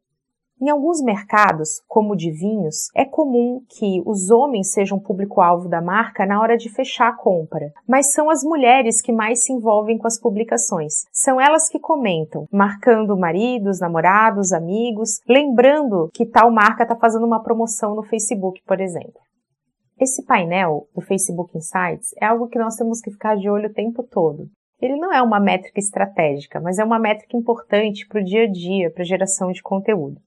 Em 0.60 0.70
alguns 0.70 1.00
mercados, 1.00 1.80
como 1.86 2.14
o 2.14 2.16
de 2.16 2.32
vinhos, 2.32 2.88
é 2.92 3.04
comum 3.04 3.62
que 3.68 4.02
os 4.04 4.28
homens 4.28 4.72
sejam 4.72 4.98
público-alvo 4.98 5.68
da 5.68 5.80
marca 5.80 6.26
na 6.26 6.40
hora 6.40 6.56
de 6.56 6.68
fechar 6.68 7.10
a 7.10 7.16
compra, 7.16 7.72
mas 7.86 8.12
são 8.12 8.28
as 8.28 8.42
mulheres 8.42 9.00
que 9.00 9.12
mais 9.12 9.44
se 9.44 9.52
envolvem 9.52 9.96
com 9.96 10.08
as 10.08 10.18
publicações. 10.18 11.04
São 11.12 11.40
elas 11.40 11.68
que 11.68 11.78
comentam, 11.78 12.48
marcando 12.50 13.16
maridos, 13.16 13.78
namorados, 13.78 14.52
amigos, 14.52 15.20
lembrando 15.28 16.10
que 16.12 16.26
tal 16.26 16.50
marca 16.50 16.82
está 16.82 16.96
fazendo 16.96 17.24
uma 17.24 17.42
promoção 17.42 17.94
no 17.94 18.02
Facebook, 18.02 18.60
por 18.66 18.80
exemplo. 18.80 19.20
Esse 20.00 20.24
painel 20.24 20.88
do 20.92 21.00
Facebook 21.00 21.56
Insights 21.56 22.12
é 22.20 22.26
algo 22.26 22.48
que 22.48 22.58
nós 22.58 22.74
temos 22.74 23.00
que 23.00 23.12
ficar 23.12 23.36
de 23.36 23.48
olho 23.48 23.68
o 23.68 23.72
tempo 23.72 24.02
todo. 24.02 24.48
Ele 24.80 24.96
não 24.96 25.12
é 25.12 25.22
uma 25.22 25.38
métrica 25.38 25.78
estratégica, 25.78 26.60
mas 26.60 26.80
é 26.80 26.84
uma 26.84 26.98
métrica 26.98 27.36
importante 27.36 28.06
para 28.08 28.20
o 28.20 28.24
dia 28.24 28.42
a 28.42 28.50
dia, 28.50 28.90
para 28.90 29.02
a 29.02 29.06
geração 29.06 29.52
de 29.52 29.62
conteúdo. 29.62 30.20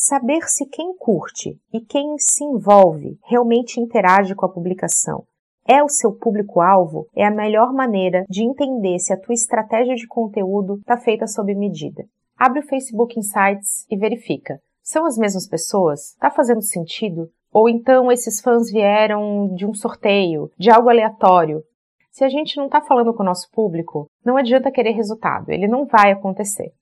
Saber 0.00 0.42
se 0.48 0.64
quem 0.64 0.96
curte 0.96 1.58
e 1.72 1.80
quem 1.80 2.16
se 2.18 2.44
envolve 2.44 3.18
realmente 3.24 3.80
interage 3.80 4.32
com 4.32 4.46
a 4.46 4.48
publicação 4.48 5.24
é 5.66 5.82
o 5.82 5.88
seu 5.88 6.12
público-alvo 6.12 7.08
é 7.16 7.26
a 7.26 7.32
melhor 7.32 7.72
maneira 7.72 8.24
de 8.28 8.44
entender 8.44 9.00
se 9.00 9.12
a 9.12 9.20
tua 9.20 9.34
estratégia 9.34 9.96
de 9.96 10.06
conteúdo 10.06 10.76
está 10.76 10.96
feita 10.96 11.26
sob 11.26 11.52
medida. 11.52 12.04
Abre 12.38 12.60
o 12.60 12.68
Facebook 12.68 13.18
Insights 13.18 13.86
e 13.90 13.96
verifica. 13.96 14.60
São 14.84 15.04
as 15.04 15.18
mesmas 15.18 15.48
pessoas? 15.48 16.12
Está 16.12 16.30
fazendo 16.30 16.62
sentido? 16.62 17.28
Ou 17.52 17.68
então 17.68 18.12
esses 18.12 18.40
fãs 18.40 18.70
vieram 18.70 19.52
de 19.52 19.66
um 19.66 19.74
sorteio, 19.74 20.48
de 20.56 20.70
algo 20.70 20.88
aleatório? 20.88 21.60
Se 22.12 22.22
a 22.22 22.28
gente 22.28 22.56
não 22.56 22.66
está 22.66 22.80
falando 22.80 23.12
com 23.12 23.24
o 23.24 23.26
nosso 23.26 23.50
público, 23.50 24.06
não 24.24 24.36
adianta 24.36 24.70
querer 24.70 24.92
resultado, 24.92 25.50
ele 25.50 25.66
não 25.66 25.86
vai 25.86 26.12
acontecer. 26.12 26.72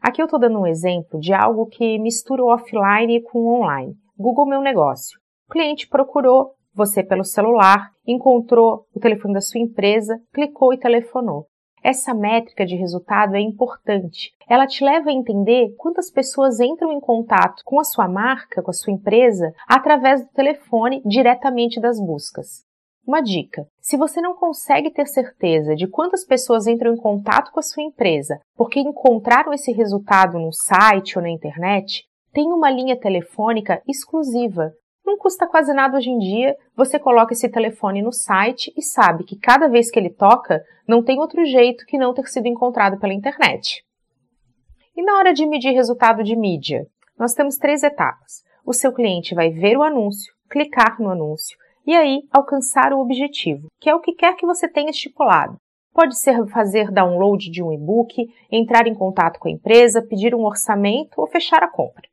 Aqui 0.00 0.22
eu 0.22 0.24
estou 0.24 0.40
dando 0.40 0.58
um 0.58 0.66
exemplo 0.66 1.20
de 1.20 1.34
algo 1.34 1.66
que 1.66 1.98
mistura 1.98 2.42
o 2.42 2.48
offline 2.48 3.20
com 3.22 3.38
o 3.40 3.60
online. 3.60 3.94
Google 4.18 4.46
Meu 4.46 4.62
Negócio. 4.62 5.18
O 5.46 5.52
cliente 5.52 5.86
procurou 5.86 6.54
você 6.74 7.02
pelo 7.02 7.24
celular, 7.24 7.90
encontrou 8.06 8.86
o 8.94 9.00
telefone 9.00 9.34
da 9.34 9.40
sua 9.42 9.60
empresa, 9.60 10.18
clicou 10.32 10.72
e 10.72 10.78
telefonou. 10.78 11.46
Essa 11.82 12.14
métrica 12.14 12.64
de 12.64 12.76
resultado 12.76 13.34
é 13.34 13.40
importante. 13.40 14.32
Ela 14.48 14.66
te 14.66 14.82
leva 14.84 15.10
a 15.10 15.12
entender 15.12 15.74
quantas 15.76 16.10
pessoas 16.10 16.60
entram 16.60 16.92
em 16.92 17.00
contato 17.00 17.62
com 17.64 17.78
a 17.78 17.84
sua 17.84 18.08
marca, 18.08 18.62
com 18.62 18.70
a 18.70 18.74
sua 18.74 18.92
empresa, 18.92 19.52
através 19.68 20.24
do 20.24 20.30
telefone 20.32 21.02
diretamente 21.04 21.80
das 21.80 21.98
buscas. 21.98 22.64
Uma 23.10 23.20
dica: 23.20 23.66
se 23.80 23.96
você 23.96 24.20
não 24.20 24.36
consegue 24.36 24.88
ter 24.88 25.04
certeza 25.08 25.74
de 25.74 25.88
quantas 25.88 26.24
pessoas 26.24 26.68
entram 26.68 26.94
em 26.94 26.96
contato 26.96 27.50
com 27.50 27.58
a 27.58 27.62
sua 27.62 27.82
empresa 27.82 28.38
porque 28.56 28.78
encontraram 28.78 29.52
esse 29.52 29.72
resultado 29.72 30.38
no 30.38 30.52
site 30.52 31.18
ou 31.18 31.22
na 31.22 31.28
internet, 31.28 32.04
tem 32.32 32.52
uma 32.52 32.70
linha 32.70 32.96
telefônica 32.96 33.82
exclusiva. 33.84 34.70
Não 35.04 35.18
custa 35.18 35.44
quase 35.48 35.74
nada 35.74 35.96
hoje 35.96 36.08
em 36.08 36.18
dia, 36.18 36.54
você 36.76 37.00
coloca 37.00 37.32
esse 37.32 37.48
telefone 37.48 38.00
no 38.00 38.12
site 38.12 38.72
e 38.76 38.80
sabe 38.80 39.24
que 39.24 39.36
cada 39.36 39.66
vez 39.66 39.90
que 39.90 39.98
ele 39.98 40.10
toca, 40.10 40.62
não 40.86 41.02
tem 41.02 41.18
outro 41.18 41.44
jeito 41.44 41.84
que 41.86 41.98
não 41.98 42.14
ter 42.14 42.28
sido 42.28 42.46
encontrado 42.46 42.96
pela 43.00 43.12
internet. 43.12 43.84
E 44.96 45.02
na 45.02 45.18
hora 45.18 45.34
de 45.34 45.44
medir 45.46 45.72
resultado 45.72 46.22
de 46.22 46.36
mídia, 46.36 46.86
nós 47.18 47.34
temos 47.34 47.56
três 47.56 47.82
etapas. 47.82 48.44
O 48.64 48.72
seu 48.72 48.92
cliente 48.92 49.34
vai 49.34 49.50
ver 49.50 49.76
o 49.76 49.82
anúncio, 49.82 50.32
clicar 50.48 51.00
no 51.00 51.10
anúncio, 51.10 51.58
e 51.90 51.96
aí 51.96 52.22
alcançar 52.30 52.92
o 52.92 53.00
objetivo, 53.00 53.66
que 53.80 53.90
é 53.90 53.94
o 53.96 53.98
que 53.98 54.12
quer 54.12 54.36
que 54.36 54.46
você 54.46 54.68
tenha 54.68 54.90
estipulado. 54.90 55.56
Pode 55.92 56.16
ser 56.16 56.46
fazer 56.46 56.88
download 56.88 57.50
de 57.50 57.64
um 57.64 57.72
e-book, 57.72 58.32
entrar 58.48 58.86
em 58.86 58.94
contato 58.94 59.40
com 59.40 59.48
a 59.48 59.50
empresa, 59.50 60.00
pedir 60.00 60.32
um 60.32 60.44
orçamento 60.44 61.20
ou 61.20 61.26
fechar 61.26 61.64
a 61.64 61.68
compra. 61.68 62.08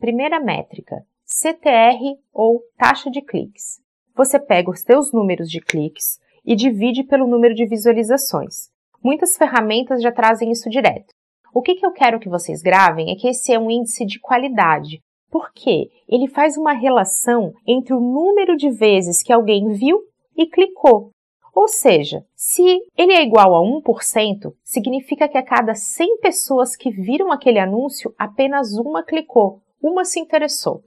Primeira 0.00 0.40
métrica: 0.40 1.06
CTR 1.24 2.18
ou 2.32 2.60
taxa 2.76 3.08
de 3.08 3.22
cliques. 3.22 3.80
Você 4.16 4.36
pega 4.36 4.72
os 4.72 4.80
seus 4.80 5.12
números 5.12 5.48
de 5.48 5.60
cliques 5.60 6.18
e 6.44 6.56
divide 6.56 7.04
pelo 7.04 7.28
número 7.28 7.54
de 7.54 7.66
visualizações. 7.66 8.68
Muitas 9.00 9.36
ferramentas 9.36 10.02
já 10.02 10.10
trazem 10.10 10.50
isso 10.50 10.68
direto. 10.68 11.14
O 11.54 11.62
que, 11.62 11.76
que 11.76 11.86
eu 11.86 11.92
quero 11.92 12.18
que 12.18 12.28
vocês 12.28 12.62
gravem 12.62 13.12
é 13.12 13.14
que 13.14 13.28
esse 13.28 13.52
é 13.52 13.58
um 13.60 13.70
índice 13.70 14.04
de 14.04 14.18
qualidade, 14.18 15.00
porque 15.34 15.90
ele 16.08 16.28
faz 16.28 16.56
uma 16.56 16.72
relação 16.72 17.52
entre 17.66 17.92
o 17.92 17.98
número 17.98 18.56
de 18.56 18.70
vezes 18.70 19.20
que 19.20 19.32
alguém 19.32 19.72
viu 19.72 19.98
e 20.36 20.46
clicou. 20.46 21.10
Ou 21.52 21.66
seja, 21.66 22.24
se 22.36 22.62
ele 22.96 23.12
é 23.12 23.24
igual 23.24 23.52
a 23.52 23.60
1%, 23.60 24.52
significa 24.62 25.28
que 25.28 25.36
a 25.36 25.42
cada 25.42 25.74
100 25.74 26.20
pessoas 26.20 26.76
que 26.76 26.88
viram 26.88 27.32
aquele 27.32 27.58
anúncio, 27.58 28.14
apenas 28.16 28.78
uma 28.78 29.02
clicou, 29.02 29.60
uma 29.82 30.04
se 30.04 30.20
interessou. 30.20 30.84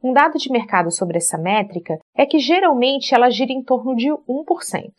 Um 0.00 0.12
dado 0.12 0.38
de 0.38 0.48
mercado 0.48 0.92
sobre 0.92 1.16
essa 1.16 1.36
métrica 1.36 1.98
é 2.16 2.24
que 2.24 2.38
geralmente 2.38 3.12
ela 3.12 3.28
gira 3.28 3.50
em 3.50 3.64
torno 3.64 3.96
de 3.96 4.06
1%. 4.06 4.92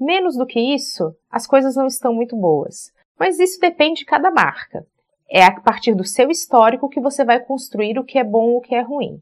Menos 0.00 0.36
do 0.36 0.44
que 0.44 0.58
isso, 0.58 1.14
as 1.30 1.46
coisas 1.46 1.76
não 1.76 1.86
estão 1.86 2.12
muito 2.12 2.34
boas. 2.34 2.90
Mas 3.16 3.38
isso 3.38 3.60
depende 3.60 4.00
de 4.00 4.06
cada 4.06 4.32
marca. 4.32 4.84
É 5.28 5.44
a 5.44 5.60
partir 5.60 5.94
do 5.94 6.04
seu 6.04 6.30
histórico 6.30 6.88
que 6.88 7.00
você 7.00 7.24
vai 7.24 7.40
construir 7.40 7.98
o 7.98 8.04
que 8.04 8.18
é 8.18 8.24
bom 8.24 8.50
ou 8.50 8.58
o 8.58 8.60
que 8.60 8.74
é 8.74 8.80
ruim. 8.80 9.20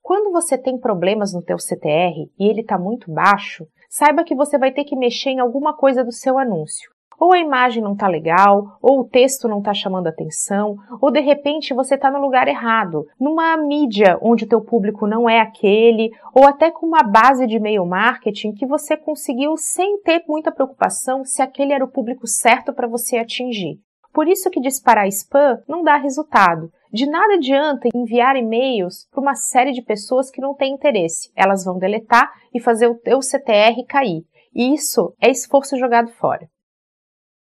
Quando 0.00 0.30
você 0.30 0.56
tem 0.56 0.78
problemas 0.78 1.32
no 1.32 1.42
teu 1.42 1.56
CTR 1.58 2.30
e 2.38 2.46
ele 2.46 2.60
está 2.60 2.78
muito 2.78 3.10
baixo, 3.10 3.66
saiba 3.88 4.22
que 4.22 4.34
você 4.34 4.58
vai 4.58 4.70
ter 4.70 4.84
que 4.84 4.94
mexer 4.94 5.30
em 5.30 5.40
alguma 5.40 5.74
coisa 5.74 6.04
do 6.04 6.12
seu 6.12 6.38
anúncio. 6.38 6.90
Ou 7.18 7.32
a 7.32 7.38
imagem 7.38 7.82
não 7.82 7.94
está 7.94 8.06
legal, 8.06 8.76
ou 8.82 9.00
o 9.00 9.08
texto 9.08 9.48
não 9.48 9.58
está 9.58 9.72
chamando 9.72 10.08
atenção, 10.08 10.76
ou 11.00 11.10
de 11.10 11.20
repente 11.20 11.72
você 11.72 11.94
está 11.94 12.10
no 12.10 12.20
lugar 12.20 12.48
errado, 12.48 13.06
numa 13.18 13.56
mídia 13.56 14.18
onde 14.20 14.44
o 14.44 14.48
teu 14.48 14.60
público 14.60 15.06
não 15.06 15.28
é 15.28 15.40
aquele, 15.40 16.10
ou 16.34 16.46
até 16.46 16.70
com 16.70 16.86
uma 16.86 17.02
base 17.02 17.46
de 17.46 17.56
e-mail 17.56 17.86
marketing 17.86 18.52
que 18.52 18.66
você 18.66 18.96
conseguiu 18.96 19.56
sem 19.56 20.00
ter 20.02 20.22
muita 20.28 20.52
preocupação 20.52 21.24
se 21.24 21.40
aquele 21.40 21.72
era 21.72 21.84
o 21.84 21.90
público 21.90 22.26
certo 22.26 22.72
para 22.72 22.88
você 22.88 23.16
atingir. 23.16 23.78
Por 24.14 24.28
isso 24.28 24.48
que 24.48 24.60
disparar 24.60 25.08
spam 25.08 25.60
não 25.66 25.82
dá 25.82 25.96
resultado. 25.96 26.72
De 26.92 27.04
nada 27.04 27.34
adianta 27.34 27.88
enviar 27.92 28.36
e-mails 28.36 29.08
para 29.10 29.20
uma 29.20 29.34
série 29.34 29.72
de 29.72 29.82
pessoas 29.82 30.30
que 30.30 30.40
não 30.40 30.54
têm 30.54 30.72
interesse. 30.72 31.32
Elas 31.34 31.64
vão 31.64 31.80
deletar 31.80 32.32
e 32.54 32.60
fazer 32.60 32.86
o 32.86 32.94
teu 32.94 33.20
CTR 33.20 33.84
cair. 33.88 34.24
E 34.54 34.72
isso 34.72 35.12
é 35.20 35.28
esforço 35.28 35.76
jogado 35.76 36.12
fora. 36.12 36.48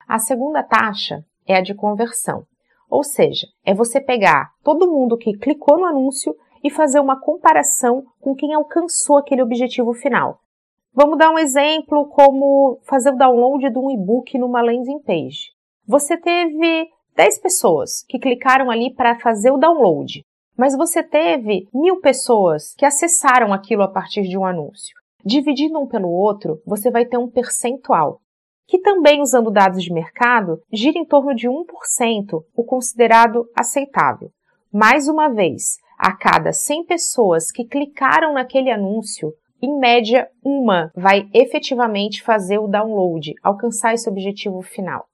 A 0.07 0.17
segunda 0.17 0.63
taxa 0.63 1.23
é 1.47 1.55
a 1.55 1.61
de 1.61 1.75
conversão. 1.75 2.43
Ou 2.89 3.03
seja, 3.03 3.45
é 3.63 3.71
você 3.71 4.01
pegar 4.01 4.49
todo 4.63 4.91
mundo 4.91 5.15
que 5.15 5.37
clicou 5.37 5.77
no 5.77 5.85
anúncio 5.85 6.35
e 6.63 6.71
fazer 6.71 6.99
uma 6.99 7.21
comparação 7.21 8.03
com 8.19 8.33
quem 8.33 8.51
alcançou 8.51 9.17
aquele 9.17 9.43
objetivo 9.43 9.93
final. 9.93 10.39
Vamos 10.91 11.19
dar 11.19 11.29
um 11.29 11.37
exemplo 11.37 12.07
como 12.07 12.79
fazer 12.81 13.11
o 13.11 13.17
download 13.17 13.69
de 13.69 13.77
um 13.77 13.91
e-book 13.91 14.39
numa 14.39 14.63
landing 14.63 14.99
page. 15.03 15.53
Você 15.85 16.15
teve 16.15 16.87
10 17.13 17.39
pessoas 17.39 18.05
que 18.07 18.17
clicaram 18.17 18.71
ali 18.71 18.93
para 18.93 19.19
fazer 19.19 19.51
o 19.51 19.57
download, 19.57 20.23
mas 20.57 20.77
você 20.77 21.03
teve 21.03 21.67
mil 21.73 21.99
pessoas 21.99 22.73
que 22.77 22.85
acessaram 22.85 23.51
aquilo 23.51 23.83
a 23.83 23.87
partir 23.89 24.21
de 24.21 24.37
um 24.37 24.45
anúncio. 24.45 24.95
Dividindo 25.25 25.77
um 25.77 25.85
pelo 25.85 26.09
outro, 26.09 26.61
você 26.65 26.89
vai 26.89 27.05
ter 27.05 27.17
um 27.17 27.29
percentual, 27.29 28.21
que 28.65 28.79
também, 28.79 29.21
usando 29.21 29.51
dados 29.51 29.83
de 29.83 29.91
mercado, 29.91 30.61
gira 30.71 30.97
em 30.97 31.05
torno 31.05 31.35
de 31.35 31.49
1%, 31.49 31.65
o 32.55 32.63
considerado 32.63 33.45
aceitável. 33.53 34.29
Mais 34.71 35.09
uma 35.09 35.27
vez, 35.27 35.79
a 35.99 36.15
cada 36.15 36.53
100 36.53 36.85
pessoas 36.85 37.51
que 37.51 37.65
clicaram 37.65 38.33
naquele 38.33 38.71
anúncio, 38.71 39.33
em 39.61 39.77
média, 39.77 40.29
uma 40.41 40.91
vai 40.95 41.27
efetivamente 41.33 42.23
fazer 42.23 42.57
o 42.57 42.69
download, 42.69 43.33
alcançar 43.43 43.93
esse 43.93 44.09
objetivo 44.09 44.61
final. 44.61 45.05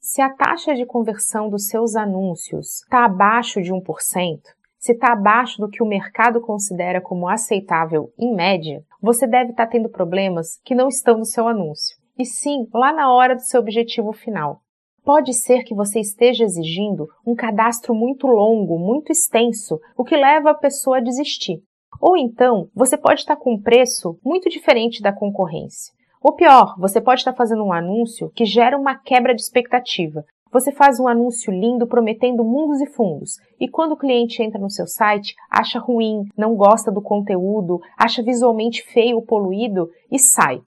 Se 0.00 0.22
a 0.22 0.30
taxa 0.30 0.74
de 0.74 0.86
conversão 0.86 1.50
dos 1.50 1.66
seus 1.66 1.96
anúncios 1.96 2.82
está 2.82 3.04
abaixo 3.04 3.60
de 3.60 3.72
1%, 3.72 4.40
se 4.78 4.92
está 4.92 5.12
abaixo 5.12 5.58
do 5.60 5.68
que 5.68 5.82
o 5.82 5.86
mercado 5.86 6.40
considera 6.40 7.00
como 7.00 7.28
aceitável 7.28 8.12
em 8.16 8.32
média, 8.32 8.84
você 9.02 9.26
deve 9.26 9.50
estar 9.50 9.66
tá 9.66 9.72
tendo 9.72 9.88
problemas 9.88 10.60
que 10.64 10.74
não 10.74 10.86
estão 10.86 11.18
no 11.18 11.24
seu 11.24 11.48
anúncio, 11.48 11.96
e 12.16 12.24
sim 12.24 12.68
lá 12.72 12.92
na 12.92 13.12
hora 13.12 13.34
do 13.34 13.42
seu 13.42 13.60
objetivo 13.60 14.12
final. 14.12 14.60
Pode 15.04 15.34
ser 15.34 15.64
que 15.64 15.74
você 15.74 15.98
esteja 15.98 16.44
exigindo 16.44 17.08
um 17.26 17.34
cadastro 17.34 17.92
muito 17.92 18.26
longo, 18.28 18.78
muito 18.78 19.10
extenso, 19.10 19.80
o 19.96 20.04
que 20.04 20.16
leva 20.16 20.50
a 20.50 20.54
pessoa 20.54 20.98
a 20.98 21.02
desistir. 21.02 21.60
Ou 22.00 22.16
então, 22.16 22.68
você 22.72 22.96
pode 22.96 23.20
estar 23.20 23.34
tá 23.34 23.42
com 23.42 23.54
um 23.54 23.60
preço 23.60 24.16
muito 24.24 24.48
diferente 24.48 25.02
da 25.02 25.12
concorrência. 25.12 25.92
Ou 26.22 26.32
pior, 26.34 26.74
você 26.78 27.00
pode 27.00 27.20
estar 27.20 27.32
fazendo 27.32 27.64
um 27.64 27.72
anúncio 27.72 28.30
que 28.34 28.44
gera 28.44 28.76
uma 28.76 28.96
quebra 28.96 29.34
de 29.34 29.40
expectativa. 29.40 30.24
Você 30.50 30.72
faz 30.72 30.98
um 30.98 31.06
anúncio 31.06 31.52
lindo 31.52 31.86
prometendo 31.86 32.42
mundos 32.42 32.80
e 32.80 32.86
fundos, 32.86 33.36
e 33.60 33.68
quando 33.68 33.92
o 33.92 33.96
cliente 33.96 34.42
entra 34.42 34.58
no 34.58 34.70
seu 34.70 34.86
site, 34.86 35.34
acha 35.50 35.78
ruim, 35.78 36.24
não 36.36 36.54
gosta 36.56 36.90
do 36.90 37.02
conteúdo, 37.02 37.80
acha 37.98 38.22
visualmente 38.22 38.82
feio 38.82 39.16
ou 39.16 39.22
poluído 39.22 39.90
e 40.10 40.18
sai. 40.18 40.62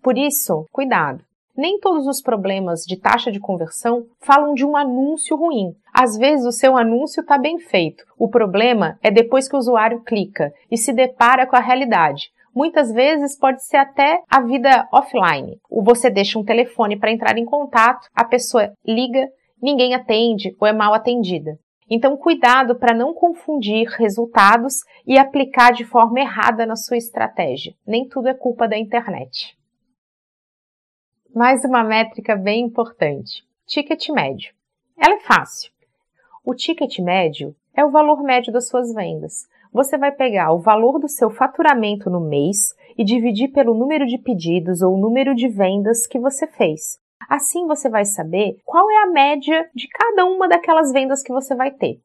Por 0.00 0.16
isso, 0.16 0.64
cuidado. 0.72 1.24
Nem 1.56 1.78
todos 1.78 2.06
os 2.06 2.22
problemas 2.22 2.84
de 2.84 2.96
taxa 2.96 3.30
de 3.30 3.40
conversão 3.40 4.06
falam 4.20 4.54
de 4.54 4.64
um 4.64 4.76
anúncio 4.76 5.36
ruim. 5.36 5.74
Às 5.92 6.16
vezes 6.16 6.46
o 6.46 6.52
seu 6.52 6.76
anúncio 6.76 7.20
está 7.20 7.36
bem 7.36 7.58
feito. 7.58 8.04
O 8.16 8.28
problema 8.28 8.96
é 9.02 9.10
depois 9.10 9.48
que 9.48 9.56
o 9.56 9.58
usuário 9.58 10.00
clica 10.02 10.54
e 10.70 10.78
se 10.78 10.92
depara 10.92 11.46
com 11.46 11.56
a 11.56 11.60
realidade. 11.60 12.30
Muitas 12.54 12.92
vezes 12.92 13.38
pode 13.38 13.64
ser 13.64 13.76
até 13.76 14.22
a 14.28 14.40
vida 14.40 14.88
offline. 14.92 15.60
Ou 15.70 15.82
você 15.82 16.10
deixa 16.10 16.38
um 16.38 16.44
telefone 16.44 16.98
para 16.98 17.12
entrar 17.12 17.38
em 17.38 17.44
contato, 17.44 18.08
a 18.14 18.24
pessoa 18.24 18.72
liga, 18.84 19.28
ninguém 19.62 19.94
atende 19.94 20.54
ou 20.60 20.66
é 20.66 20.72
mal 20.72 20.92
atendida. 20.92 21.58
Então, 21.88 22.16
cuidado 22.16 22.76
para 22.76 22.94
não 22.94 23.12
confundir 23.12 23.88
resultados 23.98 24.84
e 25.04 25.18
aplicar 25.18 25.72
de 25.72 25.84
forma 25.84 26.20
errada 26.20 26.64
na 26.64 26.76
sua 26.76 26.96
estratégia. 26.96 27.74
Nem 27.84 28.08
tudo 28.08 28.28
é 28.28 28.34
culpa 28.34 28.68
da 28.68 28.78
internet. 28.78 29.58
Mais 31.34 31.64
uma 31.64 31.82
métrica 31.82 32.36
bem 32.36 32.64
importante: 32.64 33.44
ticket 33.66 34.08
médio. 34.10 34.52
Ela 34.96 35.14
é 35.14 35.20
fácil. 35.20 35.72
O 36.44 36.54
ticket 36.54 36.98
médio 37.00 37.56
é 37.74 37.84
o 37.84 37.90
valor 37.90 38.22
médio 38.22 38.52
das 38.52 38.68
suas 38.68 38.92
vendas. 38.94 39.48
Você 39.72 39.96
vai 39.96 40.10
pegar 40.10 40.52
o 40.52 40.58
valor 40.58 40.98
do 40.98 41.08
seu 41.08 41.30
faturamento 41.30 42.10
no 42.10 42.20
mês 42.20 42.74
e 42.98 43.04
dividir 43.04 43.52
pelo 43.52 43.72
número 43.72 44.04
de 44.04 44.18
pedidos 44.18 44.82
ou 44.82 44.98
número 44.98 45.32
de 45.34 45.48
vendas 45.48 46.06
que 46.08 46.18
você 46.18 46.46
fez. 46.46 46.98
Assim 47.28 47.66
você 47.66 47.88
vai 47.88 48.04
saber 48.04 48.56
qual 48.64 48.90
é 48.90 49.04
a 49.04 49.10
média 49.10 49.70
de 49.72 49.86
cada 49.88 50.26
uma 50.26 50.48
daquelas 50.48 50.92
vendas 50.92 51.22
que 51.22 51.32
você 51.32 51.54
vai 51.54 51.70
ter. 51.70 52.00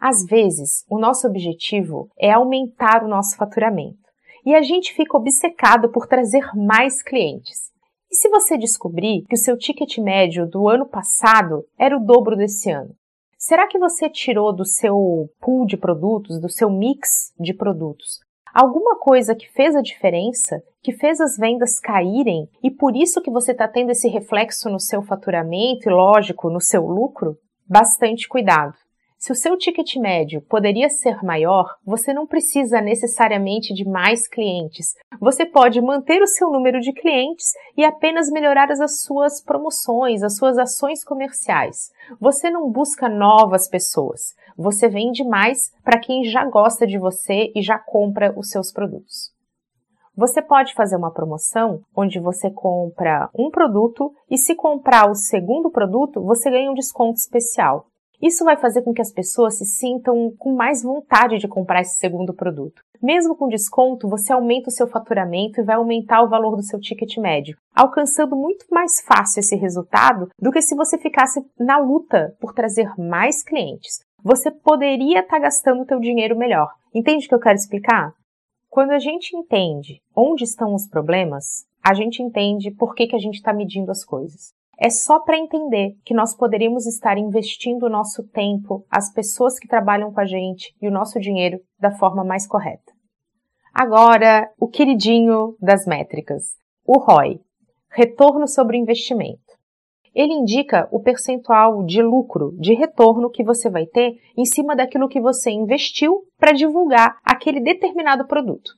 Às 0.00 0.24
vezes, 0.24 0.86
o 0.88 0.98
nosso 0.98 1.26
objetivo 1.26 2.08
é 2.18 2.30
aumentar 2.30 3.04
o 3.04 3.08
nosso 3.08 3.36
faturamento 3.36 3.98
e 4.46 4.54
a 4.54 4.62
gente 4.62 4.94
fica 4.94 5.18
obcecado 5.18 5.90
por 5.90 6.06
trazer 6.06 6.48
mais 6.54 7.02
clientes. 7.02 7.70
E 8.10 8.16
se 8.16 8.30
você 8.30 8.56
descobrir 8.56 9.24
que 9.28 9.34
o 9.34 9.38
seu 9.38 9.58
ticket 9.58 9.98
médio 9.98 10.48
do 10.48 10.66
ano 10.66 10.88
passado 10.88 11.64
era 11.78 11.94
o 11.94 12.04
dobro 12.04 12.34
desse 12.36 12.70
ano? 12.70 12.94
Será 13.42 13.66
que 13.66 13.78
você 13.78 14.10
tirou 14.10 14.52
do 14.52 14.66
seu 14.66 15.30
pool 15.40 15.64
de 15.64 15.74
produtos, 15.74 16.38
do 16.38 16.50
seu 16.50 16.68
mix 16.68 17.32
de 17.40 17.54
produtos, 17.54 18.20
alguma 18.52 18.98
coisa 18.98 19.34
que 19.34 19.50
fez 19.50 19.74
a 19.74 19.80
diferença, 19.80 20.62
que 20.82 20.92
fez 20.92 21.22
as 21.22 21.38
vendas 21.38 21.80
caírem 21.80 22.50
e 22.62 22.70
por 22.70 22.94
isso 22.94 23.22
que 23.22 23.30
você 23.30 23.52
está 23.52 23.66
tendo 23.66 23.92
esse 23.92 24.08
reflexo 24.08 24.68
no 24.68 24.78
seu 24.78 25.00
faturamento 25.00 25.88
e, 25.88 25.90
lógico, 25.90 26.50
no 26.50 26.60
seu 26.60 26.86
lucro? 26.86 27.38
Bastante 27.66 28.28
cuidado. 28.28 28.74
Se 29.20 29.30
o 29.30 29.34
seu 29.34 29.58
ticket 29.58 29.96
médio 29.96 30.40
poderia 30.40 30.88
ser 30.88 31.22
maior, 31.22 31.76
você 31.84 32.10
não 32.10 32.26
precisa 32.26 32.80
necessariamente 32.80 33.74
de 33.74 33.86
mais 33.86 34.26
clientes. 34.26 34.94
Você 35.20 35.44
pode 35.44 35.78
manter 35.78 36.22
o 36.22 36.26
seu 36.26 36.50
número 36.50 36.80
de 36.80 36.90
clientes 36.90 37.52
e 37.76 37.84
apenas 37.84 38.30
melhorar 38.30 38.72
as 38.72 39.02
suas 39.02 39.42
promoções, 39.42 40.22
as 40.22 40.38
suas 40.38 40.56
ações 40.56 41.04
comerciais. 41.04 41.92
Você 42.18 42.48
não 42.48 42.70
busca 42.70 43.10
novas 43.10 43.68
pessoas. 43.68 44.34
Você 44.56 44.88
vende 44.88 45.22
mais 45.22 45.70
para 45.84 46.00
quem 46.00 46.24
já 46.24 46.46
gosta 46.46 46.86
de 46.86 46.98
você 46.98 47.52
e 47.54 47.60
já 47.60 47.78
compra 47.78 48.32
os 48.34 48.48
seus 48.48 48.72
produtos. 48.72 49.34
Você 50.16 50.40
pode 50.40 50.72
fazer 50.72 50.96
uma 50.96 51.12
promoção 51.12 51.82
onde 51.94 52.18
você 52.18 52.50
compra 52.50 53.28
um 53.38 53.50
produto 53.50 54.14
e 54.30 54.38
se 54.38 54.54
comprar 54.54 55.10
o 55.10 55.14
segundo 55.14 55.70
produto, 55.70 56.22
você 56.22 56.50
ganha 56.50 56.70
um 56.70 56.74
desconto 56.74 57.18
especial. 57.18 57.84
Isso 58.20 58.44
vai 58.44 58.56
fazer 58.56 58.82
com 58.82 58.92
que 58.92 59.00
as 59.00 59.10
pessoas 59.10 59.56
se 59.56 59.64
sintam 59.64 60.34
com 60.38 60.52
mais 60.52 60.82
vontade 60.82 61.38
de 61.38 61.48
comprar 61.48 61.80
esse 61.80 61.96
segundo 61.96 62.34
produto. 62.34 62.82
Mesmo 63.02 63.34
com 63.34 63.48
desconto, 63.48 64.06
você 64.06 64.30
aumenta 64.30 64.68
o 64.68 64.72
seu 64.72 64.86
faturamento 64.86 65.58
e 65.58 65.64
vai 65.64 65.76
aumentar 65.76 66.22
o 66.22 66.28
valor 66.28 66.54
do 66.54 66.62
seu 66.62 66.78
ticket 66.78 67.16
médio, 67.16 67.56
alcançando 67.74 68.36
muito 68.36 68.66
mais 68.70 69.00
fácil 69.00 69.40
esse 69.40 69.56
resultado 69.56 70.28
do 70.38 70.52
que 70.52 70.60
se 70.60 70.74
você 70.74 70.98
ficasse 70.98 71.42
na 71.58 71.78
luta 71.78 72.36
por 72.38 72.52
trazer 72.52 72.92
mais 72.98 73.42
clientes. 73.42 74.00
Você 74.22 74.50
poderia 74.50 75.20
estar 75.20 75.36
tá 75.36 75.38
gastando 75.38 75.82
o 75.82 75.86
teu 75.86 75.98
dinheiro 75.98 76.36
melhor. 76.36 76.74
Entende 76.94 77.24
o 77.24 77.28
que 77.30 77.34
eu 77.34 77.40
quero 77.40 77.56
explicar? 77.56 78.12
Quando 78.68 78.90
a 78.90 78.98
gente 78.98 79.34
entende 79.34 80.02
onde 80.14 80.44
estão 80.44 80.74
os 80.74 80.86
problemas, 80.86 81.64
a 81.82 81.94
gente 81.94 82.22
entende 82.22 82.70
por 82.70 82.94
que, 82.94 83.06
que 83.06 83.16
a 83.16 83.18
gente 83.18 83.36
está 83.36 83.54
medindo 83.54 83.90
as 83.90 84.04
coisas 84.04 84.52
é 84.80 84.88
só 84.88 85.20
para 85.20 85.38
entender 85.38 85.94
que 86.06 86.14
nós 86.14 86.34
poderíamos 86.34 86.86
estar 86.86 87.18
investindo 87.18 87.84
o 87.84 87.90
nosso 87.90 88.26
tempo, 88.28 88.86
as 88.90 89.12
pessoas 89.12 89.58
que 89.58 89.68
trabalham 89.68 90.10
com 90.10 90.20
a 90.20 90.24
gente 90.24 90.74
e 90.80 90.88
o 90.88 90.90
nosso 90.90 91.20
dinheiro 91.20 91.60
da 91.78 91.90
forma 91.90 92.24
mais 92.24 92.46
correta. 92.46 92.90
Agora, 93.74 94.50
o 94.58 94.66
queridinho 94.66 95.54
das 95.60 95.84
métricas, 95.84 96.56
o 96.86 96.98
ROI, 96.98 97.40
retorno 97.90 98.48
sobre 98.48 98.78
investimento. 98.78 99.50
Ele 100.14 100.32
indica 100.32 100.88
o 100.90 100.98
percentual 100.98 101.84
de 101.84 102.02
lucro, 102.02 102.56
de 102.58 102.72
retorno 102.72 103.30
que 103.30 103.44
você 103.44 103.68
vai 103.68 103.84
ter 103.84 104.18
em 104.36 104.46
cima 104.46 104.74
daquilo 104.74 105.08
que 105.08 105.20
você 105.20 105.50
investiu 105.50 106.24
para 106.38 106.52
divulgar 106.52 107.18
aquele 107.22 107.60
determinado 107.60 108.26
produto. 108.26 108.72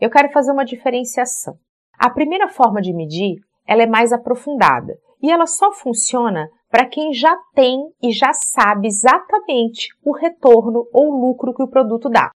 Eu 0.00 0.08
quero 0.08 0.30
fazer 0.30 0.52
uma 0.52 0.64
diferenciação. 0.64 1.58
A 1.98 2.08
primeira 2.08 2.48
forma 2.48 2.80
de 2.80 2.94
medir, 2.94 3.40
ela 3.68 3.82
é 3.82 3.86
mais 3.86 4.12
aprofundada 4.14 4.98
e 5.22 5.30
ela 5.30 5.46
só 5.46 5.70
funciona 5.72 6.48
para 6.70 6.86
quem 6.86 7.12
já 7.12 7.36
tem 7.54 7.78
e 8.02 8.10
já 8.10 8.32
sabe 8.32 8.88
exatamente 8.88 9.88
o 10.02 10.16
retorno 10.16 10.88
ou 10.92 11.10
lucro 11.10 11.54
que 11.54 11.62
o 11.62 11.68
produto 11.68 12.08
dá. 12.08 12.30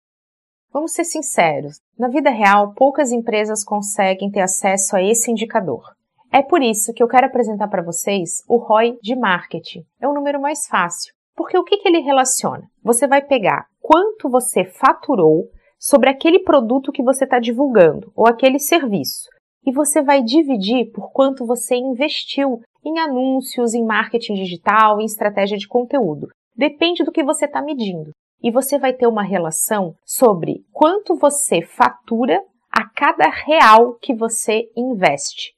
Vamos 0.71 0.93
ser 0.93 1.03
sinceros, 1.03 1.79
na 1.97 2.07
vida 2.07 2.29
real 2.31 2.73
poucas 2.73 3.11
empresas 3.11 3.63
conseguem 3.63 4.31
ter 4.31 4.41
acesso 4.41 4.95
a 4.95 5.03
esse 5.03 5.31
indicador. 5.31 5.83
É 6.31 6.41
por 6.41 6.61
isso 6.61 6.93
que 6.93 7.01
eu 7.01 7.07
quero 7.07 7.27
apresentar 7.27 7.67
para 7.67 7.83
vocês 7.83 8.43
o 8.47 8.57
ROI 8.57 8.97
de 9.01 9.15
marketing. 9.15 9.83
É 9.99 10.07
o 10.07 10.13
número 10.13 10.39
mais 10.39 10.67
fácil, 10.67 11.13
porque 11.35 11.57
o 11.57 11.63
que, 11.63 11.77
que 11.77 11.87
ele 11.87 12.01
relaciona? 12.01 12.67
Você 12.83 13.07
vai 13.07 13.21
pegar 13.21 13.65
quanto 13.81 14.29
você 14.29 14.63
faturou 14.63 15.45
sobre 15.79 16.09
aquele 16.09 16.39
produto 16.39 16.91
que 16.91 17.01
você 17.01 17.23
está 17.23 17.39
divulgando 17.39 18.11
ou 18.15 18.27
aquele 18.27 18.59
serviço 18.59 19.27
e 19.65 19.71
você 19.71 20.01
vai 20.01 20.21
dividir 20.21 20.91
por 20.91 21.11
quanto 21.11 21.45
você 21.45 21.75
investiu 21.75 22.61
em 22.83 22.97
anúncios, 22.99 23.73
em 23.73 23.83
marketing 23.83 24.33
digital, 24.35 24.99
em 24.99 25.05
estratégia 25.05 25.57
de 25.57 25.67
conteúdo. 25.67 26.29
Depende 26.55 27.03
do 27.03 27.11
que 27.11 27.23
você 27.23 27.45
está 27.45 27.61
medindo. 27.61 28.11
E 28.41 28.51
você 28.51 28.79
vai 28.79 28.93
ter 28.93 29.05
uma 29.05 29.23
relação 29.23 29.93
sobre 30.05 30.63
quanto 30.71 31.15
você 31.17 31.61
fatura 31.61 32.41
a 32.71 32.87
cada 32.89 33.29
real 33.29 33.95
que 33.95 34.13
você 34.13 34.69
investe. 34.75 35.53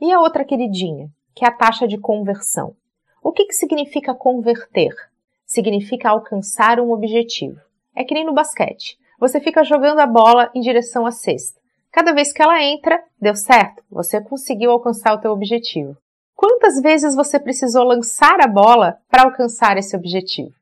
E 0.00 0.10
a 0.12 0.20
outra 0.20 0.44
queridinha, 0.44 1.08
que 1.34 1.44
é 1.44 1.48
a 1.48 1.52
taxa 1.52 1.86
de 1.86 1.98
conversão. 1.98 2.74
O 3.22 3.30
que, 3.30 3.44
que 3.44 3.54
significa 3.54 4.12
converter? 4.12 4.92
Significa 5.46 6.10
alcançar 6.10 6.80
um 6.80 6.90
objetivo. 6.90 7.60
É 7.94 8.02
que 8.02 8.14
nem 8.14 8.24
no 8.24 8.34
basquete. 8.34 8.98
Você 9.20 9.40
fica 9.40 9.62
jogando 9.62 10.00
a 10.00 10.06
bola 10.06 10.50
em 10.52 10.60
direção 10.60 11.06
à 11.06 11.12
cesta. 11.12 11.61
Cada 11.92 12.14
vez 12.14 12.32
que 12.32 12.42
ela 12.42 12.62
entra, 12.64 13.04
deu 13.20 13.36
certo, 13.36 13.84
você 13.90 14.18
conseguiu 14.18 14.70
alcançar 14.70 15.12
o 15.12 15.20
teu 15.20 15.30
objetivo. 15.30 15.94
Quantas 16.34 16.80
vezes 16.80 17.14
você 17.14 17.38
precisou 17.38 17.84
lançar 17.84 18.40
a 18.40 18.48
bola 18.48 18.98
para 19.10 19.24
alcançar 19.24 19.76
esse 19.76 19.94
objetivo? 19.94 20.54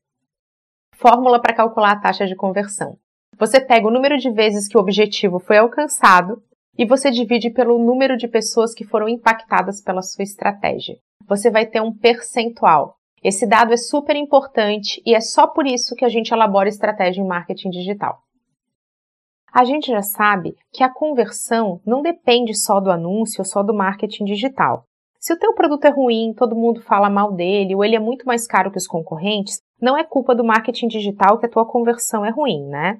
Fórmula 0.96 1.40
para 1.40 1.54
calcular 1.54 1.92
a 1.92 2.00
taxa 2.00 2.26
de 2.26 2.34
conversão. 2.34 2.98
Você 3.38 3.60
pega 3.60 3.86
o 3.86 3.92
número 3.92 4.18
de 4.18 4.28
vezes 4.28 4.66
que 4.66 4.76
o 4.76 4.80
objetivo 4.80 5.38
foi 5.38 5.58
alcançado 5.58 6.42
e 6.76 6.84
você 6.84 7.12
divide 7.12 7.48
pelo 7.48 7.78
número 7.78 8.16
de 8.16 8.26
pessoas 8.26 8.74
que 8.74 8.84
foram 8.84 9.08
impactadas 9.08 9.80
pela 9.80 10.02
sua 10.02 10.24
estratégia. 10.24 10.98
Você 11.28 11.48
vai 11.48 11.64
ter 11.64 11.80
um 11.80 11.96
percentual. 11.96 12.96
Esse 13.22 13.46
dado 13.46 13.72
é 13.72 13.76
super 13.76 14.16
importante 14.16 15.00
e 15.06 15.14
é 15.14 15.20
só 15.20 15.46
por 15.46 15.64
isso 15.64 15.94
que 15.94 16.04
a 16.04 16.08
gente 16.08 16.32
elabora 16.32 16.68
estratégia 16.68 17.22
em 17.22 17.26
marketing 17.26 17.70
digital. 17.70 18.20
A 19.52 19.64
gente 19.64 19.88
já 19.88 20.02
sabe 20.02 20.54
que 20.72 20.84
a 20.84 20.92
conversão 20.92 21.80
não 21.84 22.02
depende 22.02 22.54
só 22.54 22.80
do 22.80 22.90
anúncio 22.90 23.40
ou 23.40 23.44
só 23.44 23.62
do 23.62 23.74
marketing 23.74 24.24
digital. 24.24 24.84
Se 25.18 25.34
o 25.34 25.38
teu 25.38 25.52
produto 25.54 25.84
é 25.84 25.90
ruim, 25.90 26.32
todo 26.34 26.56
mundo 26.56 26.80
fala 26.80 27.10
mal 27.10 27.32
dele, 27.32 27.74
ou 27.74 27.84
ele 27.84 27.96
é 27.96 28.00
muito 28.00 28.24
mais 28.24 28.46
caro 28.46 28.70
que 28.70 28.78
os 28.78 28.86
concorrentes, 28.86 29.60
não 29.80 29.96
é 29.96 30.04
culpa 30.04 30.34
do 30.34 30.44
marketing 30.44 30.88
digital 30.88 31.38
que 31.38 31.46
a 31.46 31.50
tua 31.50 31.66
conversão 31.66 32.24
é 32.24 32.30
ruim, 32.30 32.66
né? 32.68 32.96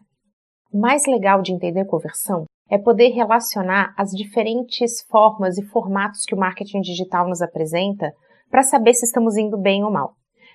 O 0.73 0.79
mais 0.79 1.07
legal 1.07 1.41
de 1.41 1.53
entender 1.53 1.85
conversão 1.87 2.45
é 2.69 2.79
poder 2.79 3.09
relacionar 3.09 3.95
as 3.97 4.11
diferentes 4.11 5.03
formas 5.09 5.57
e 5.57 5.67
formatos 5.67 6.25
que 6.25 6.35
o 6.35 6.39
marketing 6.39 6.81
digital 6.81 7.29
nos 7.29 7.43
apresenta 7.43 8.13
para 8.51 8.63
saber 8.63 8.95
se 8.95 9.05
estamos 9.05 9.37
indo 9.37 9.57
bem 9.57 9.83
ou 9.83 9.91
mal. 9.91 10.13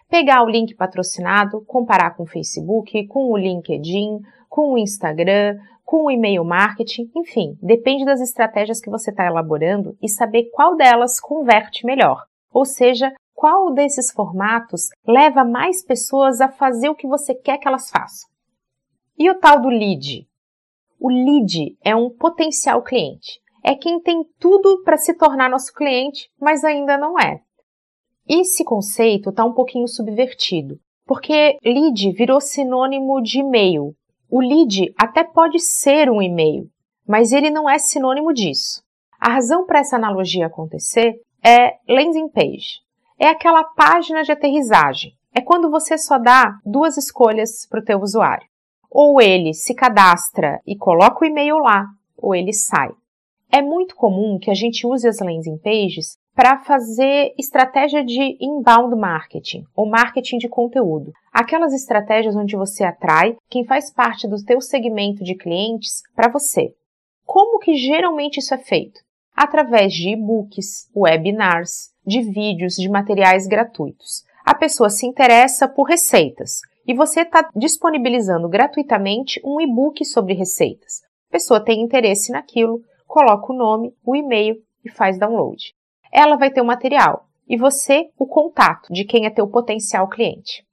Pegar 0.10 0.44
o 0.44 0.50
link 0.50 0.76
patrocinado, 0.76 1.66
comparar 1.66 2.16
com 2.16 2.24
o 2.24 2.28
Facebook, 2.28 3.08
com 3.08 3.32
o 3.32 3.38
LinkedIn, 3.38 4.20
com 4.56 4.72
o 4.72 4.78
Instagram, 4.78 5.60
com 5.84 6.06
o 6.06 6.10
e-mail 6.10 6.46
marketing, 6.46 7.12
enfim, 7.14 7.58
depende 7.62 8.06
das 8.06 8.22
estratégias 8.22 8.80
que 8.80 8.90
você 8.90 9.10
está 9.10 9.26
elaborando 9.26 9.98
e 10.02 10.08
saber 10.08 10.50
qual 10.54 10.78
delas 10.78 11.20
converte 11.20 11.86
melhor. 11.86 12.24
Ou 12.54 12.64
seja, 12.64 13.12
qual 13.34 13.74
desses 13.74 14.14
formatos 14.14 14.88
leva 15.06 15.44
mais 15.44 15.84
pessoas 15.84 16.40
a 16.40 16.48
fazer 16.48 16.88
o 16.88 16.96
que 16.96 17.06
você 17.06 17.36
quer 17.36 17.58
que 17.58 17.68
elas 17.68 17.90
façam. 17.90 18.30
E 19.20 19.30
o 19.30 19.38
tal 19.38 19.62
do 19.62 19.68
lead? 19.68 20.26
O 21.02 21.10
lead 21.10 21.78
é 21.84 21.94
um 21.94 22.10
potencial 22.10 22.82
cliente. 22.82 23.42
é 23.62 23.76
quem 23.76 24.00
tem 24.00 24.24
tudo 24.40 24.84
para 24.84 24.96
se 24.96 25.18
tornar 25.18 25.50
nosso 25.50 25.74
cliente, 25.74 26.30
mas 26.40 26.64
ainda 26.64 26.98
não 26.98 27.20
é. 27.20 27.42
Esse 28.26 28.64
conceito 28.64 29.32
está 29.32 29.44
um 29.44 29.52
pouquinho 29.52 29.88
subvertido, 29.90 30.80
porque 31.06 31.58
lead 31.62 32.10
virou 32.14 32.40
sinônimo 32.40 33.22
de 33.22 33.40
e-mail. 33.40 33.94
O 34.30 34.40
lead 34.40 34.94
até 34.98 35.24
pode 35.24 35.60
ser 35.60 36.10
um 36.10 36.22
e-mail, 36.22 36.70
mas 37.08 37.32
ele 37.32 37.50
não 37.50 37.70
é 37.70 37.78
sinônimo 37.78 38.34
disso. 38.34 38.84
A 39.20 39.30
razão 39.34 39.66
para 39.66 39.80
essa 39.80 39.96
analogia 39.96 40.48
acontecer 40.48 41.16
é 41.44 41.76
landing 41.88 42.30
page. 42.30 42.82
É 43.18 43.28
aquela 43.28 43.64
página 43.64 44.24
de 44.24 44.32
aterrissagem. 44.32 45.14
É 45.34 45.42
quando 45.42 45.70
você 45.70 45.98
só 45.98 46.18
dá 46.18 46.58
duas 46.66 46.98
escolhas 46.98 47.66
para 47.70 47.80
o 47.80 47.84
teu 47.84 48.00
usuário. 48.00 48.48
Ou 48.90 49.22
ele 49.22 49.54
se 49.54 49.74
cadastra 49.74 50.62
e 50.66 50.78
coloca 50.78 51.24
o 51.24 51.28
e-mail 51.28 51.58
lá, 51.58 51.86
ou 52.18 52.34
ele 52.34 52.54
sai. 52.54 52.90
É 53.52 53.62
muito 53.62 53.96
comum 53.96 54.40
que 54.40 54.50
a 54.50 54.54
gente 54.54 54.88
use 54.88 55.08
as 55.08 55.20
landing 55.20 55.58
pages 55.58 56.18
para 56.36 56.60
fazer 56.60 57.34
estratégia 57.38 58.04
de 58.04 58.38
inbound 58.42 58.94
marketing 58.94 59.64
ou 59.74 59.90
marketing 59.90 60.38
de 60.38 60.50
conteúdo. 60.50 61.14
Aquelas 61.32 61.74
estratégias 61.74 62.36
onde 62.36 62.58
você 62.58 62.84
atrai 62.84 63.38
quem 63.50 63.64
faz 63.64 63.90
parte 63.90 64.28
do 64.28 64.44
teu 64.44 64.60
segmento 64.60 65.24
de 65.24 65.34
clientes 65.34 66.04
para 66.14 66.30
você. 66.30 66.74
Como 67.26 67.60
que 67.60 67.76
geralmente 67.76 68.40
isso 68.40 68.54
é 68.54 68.58
feito? 68.58 69.00
Através 69.34 69.94
de 69.94 70.10
e-books, 70.10 70.90
webinars, 70.94 71.94
de 72.06 72.22
vídeos, 72.22 72.76
de 72.76 72.90
materiais 72.90 73.48
gratuitos. 73.48 74.24
A 74.46 74.54
pessoa 74.54 74.90
se 74.90 75.08
interessa 75.08 75.70
por 75.70 75.84
receitas 75.84 76.60
e 76.86 76.94
você 76.94 77.22
está 77.22 77.50
disponibilizando 77.56 78.50
gratuitamente 78.50 79.42
um 79.44 79.60
e-book 79.62 80.04
sobre 80.04 80.34
receitas. 80.34 81.02
A 81.30 81.32
pessoa 81.32 81.64
tem 81.64 81.82
interesse 81.82 82.32
naquilo, 82.32 82.82
coloca 83.08 83.52
o 83.52 83.56
nome, 83.56 83.94
o 84.06 84.16
e-mail 84.16 84.58
e 84.84 84.90
faz 84.90 85.18
download. 85.18 85.74
Ela 86.18 86.38
vai 86.38 86.50
ter 86.50 86.62
o 86.62 86.66
material 86.66 87.28
e 87.46 87.58
você 87.58 88.10
o 88.18 88.26
contato 88.26 88.94
de 88.94 89.04
quem 89.04 89.26
é 89.26 89.30
teu 89.30 89.46
potencial 89.50 90.08
cliente. 90.08 90.66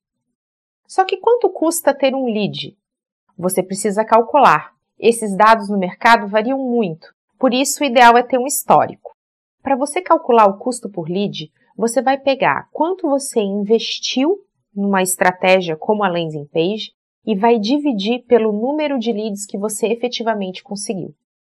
Só 0.87 1.05
que 1.05 1.17
quanto 1.17 1.51
custa 1.51 1.93
ter 1.93 2.15
um 2.15 2.27
lead? 2.27 2.79
Você 3.37 3.61
precisa 3.61 4.05
calcular. 4.05 4.73
Esses 4.97 5.37
dados 5.37 5.69
no 5.69 5.77
mercado 5.77 6.29
variam 6.29 6.59
muito, 6.59 7.13
por 7.41 7.53
isso 7.53 7.83
o 7.83 7.85
ideal 7.85 8.17
é 8.17 8.23
ter 8.23 8.39
um 8.39 8.47
histórico. 8.47 9.17
Para 9.61 9.75
você 9.75 10.01
calcular 10.01 10.47
o 10.47 10.59
custo 10.59 10.89
por 10.89 11.09
lead, 11.09 11.51
você 11.77 12.01
vai 12.01 12.19
pegar 12.19 12.69
quanto 12.71 13.09
você 13.09 13.41
investiu 13.41 14.47
numa 14.73 15.03
estratégia 15.03 15.75
como 15.75 16.05
a 16.05 16.09
landing 16.09 16.47
page 16.53 16.93
e 17.27 17.35
vai 17.35 17.59
dividir 17.59 18.25
pelo 18.27 18.53
número 18.53 18.97
de 18.97 19.13
leads 19.13 19.45
que 19.45 19.59
você 19.59 19.89
efetivamente 19.89 20.63
conseguiu. 20.63 21.13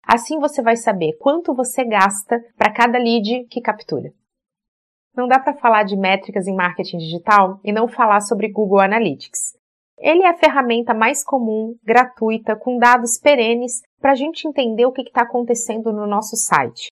Assim 0.07 0.39
você 0.39 0.61
vai 0.61 0.77
saber 0.77 1.17
quanto 1.19 1.55
você 1.55 1.85
gasta 1.85 2.39
para 2.57 2.73
cada 2.73 2.99
lead 2.99 3.47
que 3.51 3.61
captura. 3.61 4.13
Não 5.15 5.29
dá 5.29 5.39
para 5.39 5.55
falar 5.55 5.85
de 5.85 5.97
métricas 5.97 6.47
em 6.47 6.55
marketing 6.55 6.99
digital 6.99 7.61
e 7.63 7.73
não 7.73 7.87
falar 7.87 8.21
sobre 8.21 8.51
Google 8.51 8.81
Analytics. 8.81 9.55
Ele 9.99 10.23
é 10.23 10.29
a 10.29 10.37
ferramenta 10.37 10.93
mais 10.93 11.23
comum, 11.23 11.77
gratuita, 11.85 12.57
com 12.57 12.79
dados 12.79 13.19
perenes 13.19 13.83
para 14.01 14.13
a 14.13 14.15
gente 14.15 14.49
entender 14.49 14.85
o 14.87 14.93
que 14.93 15.03
está 15.03 15.23
acontecendo 15.23 15.93
no 15.93 16.07
nosso 16.07 16.35
site. 16.37 16.91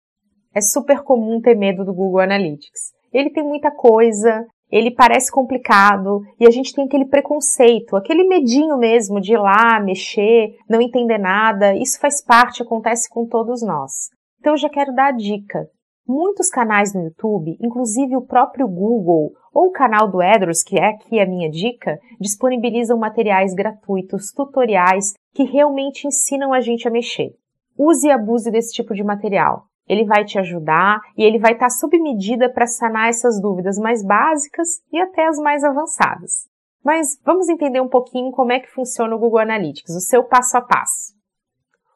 É 0.54 0.60
super 0.60 1.02
comum 1.02 1.40
ter 1.40 1.56
medo 1.56 1.84
do 1.84 1.94
Google 1.94 2.20
Analytics. 2.20 2.92
Ele 3.12 3.30
tem 3.30 3.42
muita 3.42 3.70
coisa, 3.70 4.46
ele 4.70 4.90
parece 4.90 5.30
complicado 5.30 6.20
e 6.38 6.46
a 6.46 6.50
gente 6.50 6.72
tem 6.72 6.84
aquele 6.84 7.06
preconceito, 7.06 7.96
aquele 7.96 8.24
medinho 8.24 8.78
mesmo 8.78 9.20
de 9.20 9.32
ir 9.32 9.38
lá, 9.38 9.80
mexer, 9.80 10.56
não 10.68 10.80
entender 10.80 11.18
nada. 11.18 11.74
Isso 11.74 11.98
faz 11.98 12.24
parte, 12.24 12.62
acontece 12.62 13.08
com 13.08 13.26
todos 13.26 13.62
nós. 13.62 14.10
Então 14.38 14.52
eu 14.52 14.58
já 14.58 14.68
quero 14.68 14.94
dar 14.94 15.08
a 15.08 15.16
dica. 15.16 15.68
Muitos 16.06 16.48
canais 16.48 16.94
no 16.94 17.04
YouTube, 17.04 17.56
inclusive 17.60 18.16
o 18.16 18.26
próprio 18.26 18.66
Google 18.66 19.32
ou 19.52 19.66
o 19.66 19.72
canal 19.72 20.08
do 20.10 20.22
Edros, 20.22 20.62
que 20.62 20.78
é 20.78 20.88
aqui 20.88 21.20
a 21.20 21.26
minha 21.26 21.50
dica, 21.50 21.98
disponibilizam 22.20 22.98
materiais 22.98 23.54
gratuitos, 23.54 24.32
tutoriais 24.32 25.14
que 25.34 25.44
realmente 25.44 26.06
ensinam 26.06 26.52
a 26.52 26.60
gente 26.60 26.86
a 26.86 26.90
mexer. 26.90 27.30
Use 27.78 28.06
e 28.06 28.10
abuse 28.10 28.50
desse 28.50 28.72
tipo 28.72 28.94
de 28.94 29.04
material 29.04 29.69
ele 29.88 30.04
vai 30.04 30.24
te 30.24 30.38
ajudar 30.38 31.00
e 31.16 31.24
ele 31.24 31.38
vai 31.38 31.52
estar 31.52 31.66
tá 31.66 31.70
sob 31.70 31.98
medida 31.98 32.52
para 32.52 32.66
sanar 32.66 33.08
essas 33.08 33.40
dúvidas 33.40 33.78
mais 33.78 34.04
básicas 34.04 34.68
e 34.92 35.00
até 35.00 35.26
as 35.26 35.38
mais 35.38 35.64
avançadas. 35.64 36.48
Mas 36.84 37.18
vamos 37.24 37.48
entender 37.48 37.80
um 37.80 37.88
pouquinho 37.88 38.30
como 38.30 38.52
é 38.52 38.60
que 38.60 38.70
funciona 38.70 39.14
o 39.14 39.18
Google 39.18 39.40
Analytics, 39.40 39.94
o 39.94 40.00
seu 40.00 40.24
passo 40.24 40.56
a 40.56 40.62
passo. 40.62 41.14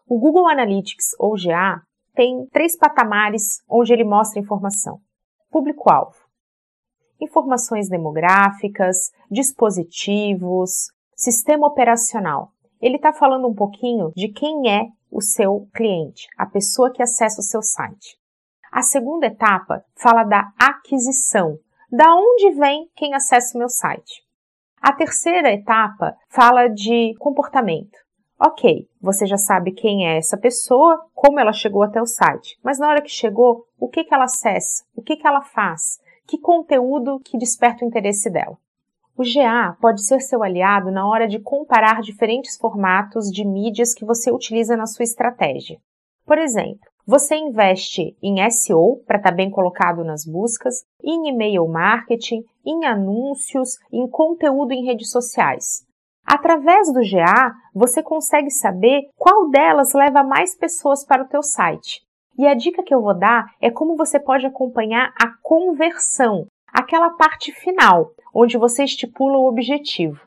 O 0.07 0.19
Google 0.19 0.49
Analytics, 0.49 1.15
ou 1.19 1.35
GA, 1.35 1.81
tem 2.15 2.47
três 2.53 2.77
patamares 2.77 3.63
onde 3.69 3.93
ele 3.93 4.05
mostra 4.05 4.41
informação. 4.41 4.99
Público-alvo, 5.51 6.17
informações 7.21 7.89
demográficas, 7.89 9.11
dispositivos, 9.31 10.89
sistema 11.17 11.67
operacional. 11.67 12.51
Ele 12.81 12.97
está 12.97 13.13
falando 13.13 13.49
um 13.49 13.55
pouquinho 13.55 14.13
de 14.15 14.29
quem 14.29 14.71
é 14.71 14.87
o 15.15 15.23
seu 15.23 15.69
cliente, 15.73 16.27
a 16.37 16.45
pessoa 16.45 16.93
que 16.93 17.03
acessa 17.03 17.41
o 17.41 17.45
seu 17.45 17.63
site. 17.63 18.19
A 18.71 18.83
segunda 18.83 19.27
etapa 19.27 19.85
fala 19.95 20.25
da 20.25 20.53
aquisição, 20.59 21.57
da 21.91 22.13
onde 22.17 22.51
vem 22.51 22.91
quem 22.97 23.15
acessa 23.15 23.57
o 23.57 23.59
meu 23.59 23.69
site. 23.69 24.25
A 24.83 24.93
terceira 24.93 25.53
etapa 25.53 26.17
fala 26.29 26.67
de 26.69 27.15
comportamento. 27.19 27.97
Ok, 28.39 28.89
você 29.01 29.25
já 29.27 29.39
sabe 29.39 29.71
quem 29.71 30.09
é 30.09 30.19
essa 30.19 30.37
pessoa, 30.37 31.07
como 31.15 31.39
ela 31.39 31.53
chegou 31.53 31.85
até 31.85 32.03
o 32.03 32.07
site, 32.07 32.59
mas 32.65 32.81
na 32.81 32.89
hora 32.89 33.01
que 33.01 33.09
chegou, 33.09 33.65
o 33.79 33.89
que, 33.89 34.03
que 34.03 34.13
ela 34.13 34.25
acessa, 34.25 34.85
o 34.97 35.01
que, 35.01 35.17
que 35.17 35.27
ela 35.27 35.41
faz, 35.41 36.01
que 36.27 36.37
conteúdo 36.37 37.21
que 37.21 37.39
desperta 37.39 37.85
o 37.85 37.89
interesse 37.89 38.29
dela. 38.29 38.59
O 39.17 39.23
GA 39.23 39.77
pode 39.81 40.05
ser 40.05 40.21
seu 40.21 40.43
aliado 40.43 40.91
na 40.91 41.09
hora 41.09 41.29
de 41.29 41.39
comparar 41.39 42.01
diferentes 42.01 42.57
formatos 42.57 43.31
de 43.31 43.45
mídias 43.45 43.95
que 43.95 44.05
você 44.05 44.33
utiliza 44.33 44.77
na 44.77 44.87
sua 44.87 45.05
estratégia. 45.05 45.79
Por 46.27 46.37
exemplo, 46.37 46.81
você 47.07 47.37
investe 47.37 48.17
em 48.21 48.51
SEO 48.51 49.03
para 49.07 49.19
estar 49.19 49.31
tá 49.31 49.37
bem 49.37 49.51
colocado 49.51 50.03
nas 50.03 50.25
buscas, 50.25 50.83
em 51.01 51.29
e-mail 51.29 51.69
marketing, 51.69 52.43
em 52.67 52.85
anúncios, 52.87 53.79
em 53.93 54.09
conteúdo 54.09 54.73
em 54.73 54.85
redes 54.85 55.11
sociais. 55.11 55.87
Através 56.27 56.93
do 56.93 57.01
GA, 57.01 57.53
você 57.73 58.03
consegue 58.03 58.51
saber 58.51 59.03
qual 59.17 59.49
delas 59.49 59.93
leva 59.93 60.25
mais 60.25 60.57
pessoas 60.57 61.05
para 61.05 61.23
o 61.23 61.29
teu 61.29 61.43
site. 61.43 62.01
E 62.37 62.49
a 62.49 62.55
dica 62.55 62.83
que 62.83 62.93
eu 62.93 63.01
vou 63.01 63.17
dar 63.17 63.47
é 63.61 63.71
como 63.71 63.97
você 63.97 64.19
pode 64.19 64.45
acompanhar 64.45 65.13
a 65.23 65.29
conversão, 65.41 66.47
aquela 66.75 67.11
parte 67.11 67.53
final, 67.53 68.11
onde 68.35 68.59
você 68.59 68.83
estipula 68.83 69.39
o 69.39 69.47
objetivo. 69.47 70.21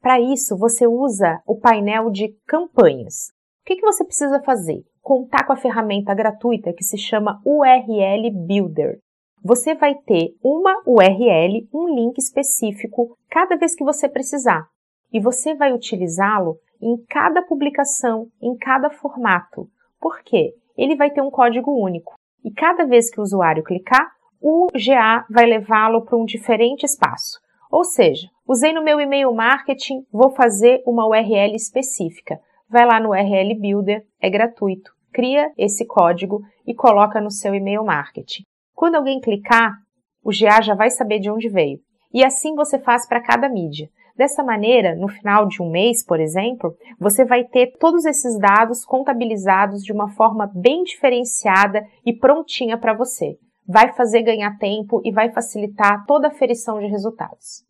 Para 0.00 0.20
isso, 0.20 0.56
você 0.56 0.86
usa 0.86 1.42
o 1.44 1.58
painel 1.58 2.10
de 2.10 2.28
campanhas. 2.46 3.32
O 3.60 3.64
que, 3.64 3.76
que 3.76 3.82
você 3.82 4.04
precisa 4.04 4.40
fazer? 4.42 4.84
Contar 5.02 5.44
com 5.44 5.52
a 5.52 5.56
ferramenta 5.56 6.14
gratuita 6.14 6.72
que 6.72 6.84
se 6.84 6.96
chama 6.96 7.40
URL 7.44 8.30
Builder. 8.30 9.00
Você 9.44 9.74
vai 9.74 9.96
ter 9.96 10.36
uma 10.42 10.80
URL, 10.86 11.68
um 11.74 11.92
link 11.92 12.18
específico, 12.18 13.18
cada 13.28 13.56
vez 13.56 13.74
que 13.74 13.82
você 13.82 14.08
precisar. 14.08 14.64
E 15.12 15.18
você 15.18 15.54
vai 15.54 15.72
utilizá-lo 15.72 16.56
em 16.80 16.96
cada 17.08 17.42
publicação, 17.42 18.28
em 18.40 18.56
cada 18.56 18.90
formato. 18.90 19.68
Por 20.00 20.22
quê? 20.22 20.54
Ele 20.76 20.94
vai 20.94 21.10
ter 21.10 21.20
um 21.20 21.30
código 21.30 21.72
único. 21.72 22.14
E 22.44 22.50
cada 22.52 22.84
vez 22.84 23.10
que 23.10 23.18
o 23.20 23.22
usuário 23.22 23.64
clicar, 23.64 24.12
o 24.42 24.66
GA 24.74 25.24
vai 25.30 25.46
levá-lo 25.46 26.04
para 26.04 26.18
um 26.18 26.24
diferente 26.24 26.84
espaço. 26.84 27.38
Ou 27.70 27.84
seja, 27.84 28.28
usei 28.46 28.72
no 28.72 28.82
meu 28.82 29.00
e-mail 29.00 29.32
marketing, 29.32 30.04
vou 30.12 30.32
fazer 30.32 30.82
uma 30.84 31.06
URL 31.06 31.54
específica. 31.54 32.40
Vai 32.68 32.84
lá 32.84 32.98
no 32.98 33.10
URL 33.10 33.54
Builder, 33.54 34.04
é 34.20 34.28
gratuito. 34.28 34.90
Cria 35.12 35.52
esse 35.56 35.86
código 35.86 36.42
e 36.66 36.74
coloca 36.74 37.20
no 37.20 37.30
seu 37.30 37.54
e-mail 37.54 37.84
marketing. 37.84 38.42
Quando 38.74 38.96
alguém 38.96 39.20
clicar, 39.20 39.76
o 40.24 40.30
GA 40.30 40.60
já 40.60 40.74
vai 40.74 40.90
saber 40.90 41.20
de 41.20 41.30
onde 41.30 41.48
veio. 41.48 41.78
E 42.12 42.24
assim 42.24 42.56
você 42.56 42.80
faz 42.80 43.06
para 43.06 43.22
cada 43.22 43.48
mídia. 43.48 43.88
Dessa 44.16 44.42
maneira, 44.42 44.96
no 44.96 45.08
final 45.08 45.46
de 45.46 45.62
um 45.62 45.70
mês, 45.70 46.04
por 46.04 46.18
exemplo, 46.18 46.74
você 46.98 47.24
vai 47.24 47.44
ter 47.44 47.74
todos 47.78 48.04
esses 48.04 48.38
dados 48.38 48.84
contabilizados 48.84 49.84
de 49.84 49.92
uma 49.92 50.08
forma 50.08 50.50
bem 50.52 50.82
diferenciada 50.82 51.86
e 52.04 52.12
prontinha 52.12 52.76
para 52.76 52.92
você 52.92 53.38
vai 53.66 53.92
fazer 53.92 54.22
ganhar 54.22 54.58
tempo 54.58 55.00
e 55.04 55.12
vai 55.12 55.32
facilitar 55.32 56.04
toda 56.06 56.28
a 56.28 56.30
aferição 56.30 56.78
de 56.78 56.86
resultados. 56.86 57.64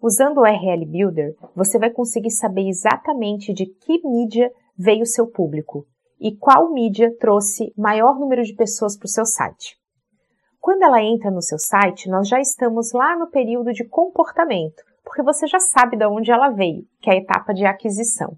Usando 0.00 0.38
o 0.38 0.42
URL 0.42 0.86
Builder, 0.86 1.34
você 1.56 1.78
vai 1.78 1.90
conseguir 1.90 2.30
saber 2.30 2.68
exatamente 2.68 3.52
de 3.52 3.66
que 3.66 4.00
mídia 4.06 4.50
veio 4.76 5.02
o 5.02 5.06
seu 5.06 5.26
público 5.26 5.86
e 6.20 6.36
qual 6.36 6.72
mídia 6.72 7.14
trouxe 7.18 7.72
maior 7.76 8.18
número 8.18 8.42
de 8.42 8.54
pessoas 8.54 8.96
para 8.96 9.06
o 9.06 9.10
seu 9.10 9.26
site. 9.26 9.76
Quando 10.60 10.82
ela 10.82 11.02
entra 11.02 11.30
no 11.30 11.42
seu 11.42 11.58
site, 11.58 12.08
nós 12.08 12.28
já 12.28 12.40
estamos 12.40 12.92
lá 12.92 13.16
no 13.16 13.28
período 13.28 13.72
de 13.72 13.84
comportamento, 13.84 14.82
porque 15.04 15.22
você 15.22 15.46
já 15.46 15.58
sabe 15.58 15.96
de 15.96 16.06
onde 16.06 16.30
ela 16.30 16.50
veio, 16.50 16.84
que 17.00 17.10
é 17.10 17.14
a 17.14 17.16
etapa 17.16 17.52
de 17.52 17.64
aquisição. 17.64 18.36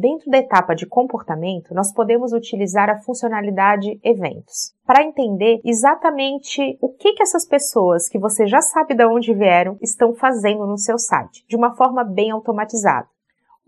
Dentro 0.00 0.30
da 0.30 0.38
etapa 0.38 0.76
de 0.76 0.86
comportamento, 0.86 1.74
nós 1.74 1.92
podemos 1.92 2.32
utilizar 2.32 2.88
a 2.88 3.00
funcionalidade 3.00 3.98
eventos 4.04 4.72
para 4.86 5.02
entender 5.02 5.60
exatamente 5.64 6.78
o 6.80 6.88
que, 6.90 7.14
que 7.14 7.22
essas 7.24 7.44
pessoas 7.44 8.08
que 8.08 8.16
você 8.16 8.46
já 8.46 8.60
sabe 8.60 8.94
de 8.94 9.04
onde 9.04 9.34
vieram 9.34 9.76
estão 9.82 10.14
fazendo 10.14 10.64
no 10.68 10.78
seu 10.78 10.96
site, 11.00 11.44
de 11.48 11.56
uma 11.56 11.74
forma 11.74 12.04
bem 12.04 12.30
automatizada. 12.30 13.08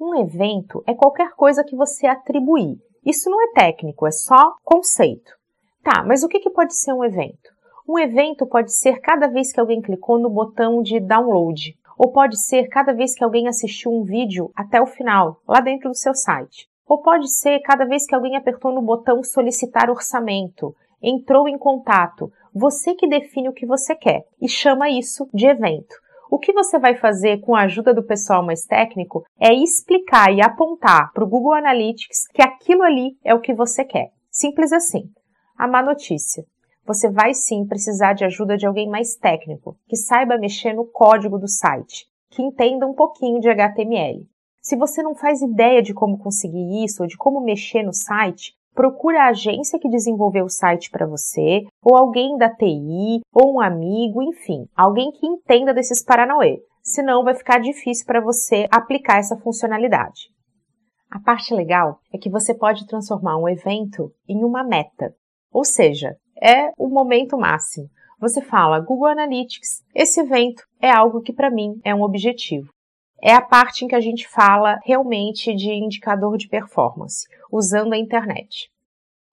Um 0.00 0.14
evento 0.20 0.84
é 0.86 0.94
qualquer 0.94 1.32
coisa 1.34 1.64
que 1.64 1.74
você 1.74 2.06
atribuir. 2.06 2.78
Isso 3.04 3.28
não 3.28 3.42
é 3.42 3.52
técnico, 3.52 4.06
é 4.06 4.12
só 4.12 4.54
conceito. 4.62 5.32
Tá, 5.82 6.04
mas 6.06 6.22
o 6.22 6.28
que, 6.28 6.38
que 6.38 6.50
pode 6.50 6.76
ser 6.76 6.92
um 6.92 7.02
evento? 7.02 7.50
Um 7.88 7.98
evento 7.98 8.46
pode 8.46 8.72
ser 8.72 9.00
cada 9.00 9.26
vez 9.26 9.52
que 9.52 9.58
alguém 9.58 9.82
clicou 9.82 10.16
no 10.16 10.30
botão 10.30 10.80
de 10.80 11.00
download, 11.00 11.76
ou 12.00 12.10
pode 12.10 12.40
ser 12.40 12.66
cada 12.68 12.94
vez 12.94 13.14
que 13.14 13.22
alguém 13.22 13.46
assistiu 13.46 13.92
um 13.92 14.02
vídeo 14.02 14.50
até 14.56 14.80
o 14.80 14.86
final, 14.86 15.42
lá 15.46 15.60
dentro 15.60 15.90
do 15.90 15.94
seu 15.94 16.14
site. 16.14 16.66
Ou 16.88 17.02
pode 17.02 17.30
ser 17.30 17.60
cada 17.60 17.84
vez 17.84 18.06
que 18.06 18.14
alguém 18.14 18.38
apertou 18.38 18.72
no 18.72 18.80
botão 18.80 19.22
solicitar 19.22 19.90
orçamento, 19.90 20.74
entrou 21.02 21.46
em 21.46 21.58
contato. 21.58 22.32
Você 22.54 22.94
que 22.94 23.06
define 23.06 23.50
o 23.50 23.52
que 23.52 23.66
você 23.66 23.94
quer 23.94 24.24
e 24.40 24.48
chama 24.48 24.88
isso 24.88 25.28
de 25.34 25.46
evento. 25.46 25.94
O 26.30 26.38
que 26.38 26.54
você 26.54 26.78
vai 26.78 26.96
fazer 26.96 27.42
com 27.42 27.54
a 27.54 27.64
ajuda 27.64 27.92
do 27.92 28.02
pessoal 28.02 28.42
mais 28.42 28.64
técnico 28.64 29.22
é 29.38 29.52
explicar 29.52 30.32
e 30.32 30.40
apontar 30.40 31.12
para 31.12 31.22
o 31.22 31.28
Google 31.28 31.52
Analytics 31.52 32.28
que 32.28 32.40
aquilo 32.40 32.82
ali 32.82 33.18
é 33.22 33.34
o 33.34 33.40
que 33.42 33.52
você 33.52 33.84
quer. 33.84 34.10
Simples 34.30 34.72
assim. 34.72 35.02
A 35.54 35.68
má 35.68 35.82
notícia 35.82 36.46
você 36.90 37.08
vai 37.08 37.32
sim 37.34 37.64
precisar 37.64 38.14
de 38.14 38.24
ajuda 38.24 38.56
de 38.56 38.66
alguém 38.66 38.88
mais 38.88 39.14
técnico, 39.14 39.76
que 39.86 39.96
saiba 39.96 40.36
mexer 40.36 40.72
no 40.72 40.84
código 40.84 41.38
do 41.38 41.46
site, 41.46 42.06
que 42.28 42.42
entenda 42.42 42.84
um 42.84 42.94
pouquinho 42.94 43.38
de 43.38 43.48
HTML. 43.48 44.26
Se 44.60 44.76
você 44.76 45.00
não 45.00 45.14
faz 45.14 45.40
ideia 45.40 45.80
de 45.80 45.94
como 45.94 46.18
conseguir 46.18 46.84
isso 46.84 47.04
ou 47.04 47.08
de 47.08 47.16
como 47.16 47.40
mexer 47.40 47.84
no 47.84 47.92
site, 47.92 48.54
procure 48.74 49.16
a 49.16 49.28
agência 49.28 49.78
que 49.78 49.88
desenvolveu 49.88 50.46
o 50.46 50.50
site 50.50 50.90
para 50.90 51.06
você, 51.06 51.62
ou 51.80 51.96
alguém 51.96 52.36
da 52.36 52.50
TI, 52.52 53.20
ou 53.32 53.54
um 53.54 53.60
amigo, 53.60 54.20
enfim, 54.20 54.66
alguém 54.76 55.12
que 55.12 55.24
entenda 55.24 55.72
desses 55.72 56.02
paranauê. 56.02 56.60
Senão 56.82 57.22
vai 57.22 57.34
ficar 57.34 57.60
difícil 57.60 58.04
para 58.04 58.20
você 58.20 58.66
aplicar 58.68 59.18
essa 59.18 59.36
funcionalidade. 59.36 60.28
A 61.08 61.20
parte 61.20 61.54
legal 61.54 62.00
é 62.12 62.18
que 62.18 62.28
você 62.28 62.52
pode 62.52 62.84
transformar 62.88 63.36
um 63.36 63.48
evento 63.48 64.12
em 64.28 64.42
uma 64.42 64.64
meta. 64.64 65.14
Ou 65.52 65.64
seja, 65.64 66.16
é 66.40 66.72
o 66.78 66.88
momento 66.88 67.36
máximo. 67.36 67.88
Você 68.18 68.40
fala 68.40 68.80
Google 68.80 69.08
Analytics, 69.08 69.82
esse 69.94 70.20
evento 70.20 70.62
é 70.80 70.90
algo 70.90 71.22
que 71.22 71.32
para 71.32 71.50
mim 71.50 71.80
é 71.84 71.94
um 71.94 72.02
objetivo. 72.02 72.68
É 73.22 73.34
a 73.34 73.42
parte 73.42 73.84
em 73.84 73.88
que 73.88 73.94
a 73.94 74.00
gente 74.00 74.26
fala 74.26 74.78
realmente 74.84 75.54
de 75.54 75.70
indicador 75.70 76.36
de 76.38 76.48
performance, 76.48 77.26
usando 77.52 77.92
a 77.92 77.98
internet. 77.98 78.70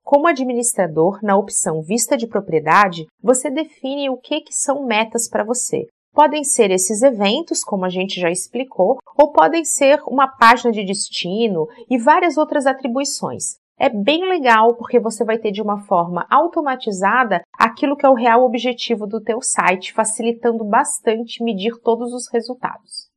Como 0.04 0.28
administrador, 0.28 1.20
na 1.22 1.38
opção 1.38 1.82
Vista 1.82 2.16
de 2.16 2.28
Propriedade, 2.28 3.08
você 3.22 3.50
define 3.50 4.10
o 4.10 4.18
que, 4.18 4.40
que 4.42 4.54
são 4.54 4.86
metas 4.86 5.28
para 5.28 5.44
você. 5.44 5.86
Podem 6.14 6.44
ser 6.44 6.72
esses 6.72 7.04
eventos, 7.04 7.62
como 7.64 7.84
a 7.86 7.90
gente 7.90 8.20
já 8.20 8.32
explicou, 8.32 9.00
ou 9.18 9.32
podem 9.32 9.66
ser 9.66 10.02
uma 10.08 10.28
página 10.28 10.72
de 10.72 10.86
destino 10.86 11.68
e 11.90 11.98
várias 11.98 12.38
outras 12.38 12.66
atribuições. 12.66 13.58
É 13.80 13.90
bem 13.90 14.28
legal 14.28 14.76
porque 14.76 15.00
você 15.00 15.24
vai 15.24 15.38
ter 15.38 15.52
de 15.52 15.62
uma 15.62 15.84
forma 15.84 16.26
automatizada 16.32 17.44
aquilo 17.54 17.96
que 17.96 18.06
é 18.06 18.10
o 18.10 18.16
real 18.16 18.44
objetivo 18.44 19.06
do 19.06 19.22
teu 19.22 19.40
site, 19.40 19.94
facilitando 19.94 20.66
bastante 20.66 21.44
medir 21.44 21.80
todos 21.84 22.12
os 22.12 22.28
resultados. 22.32 23.08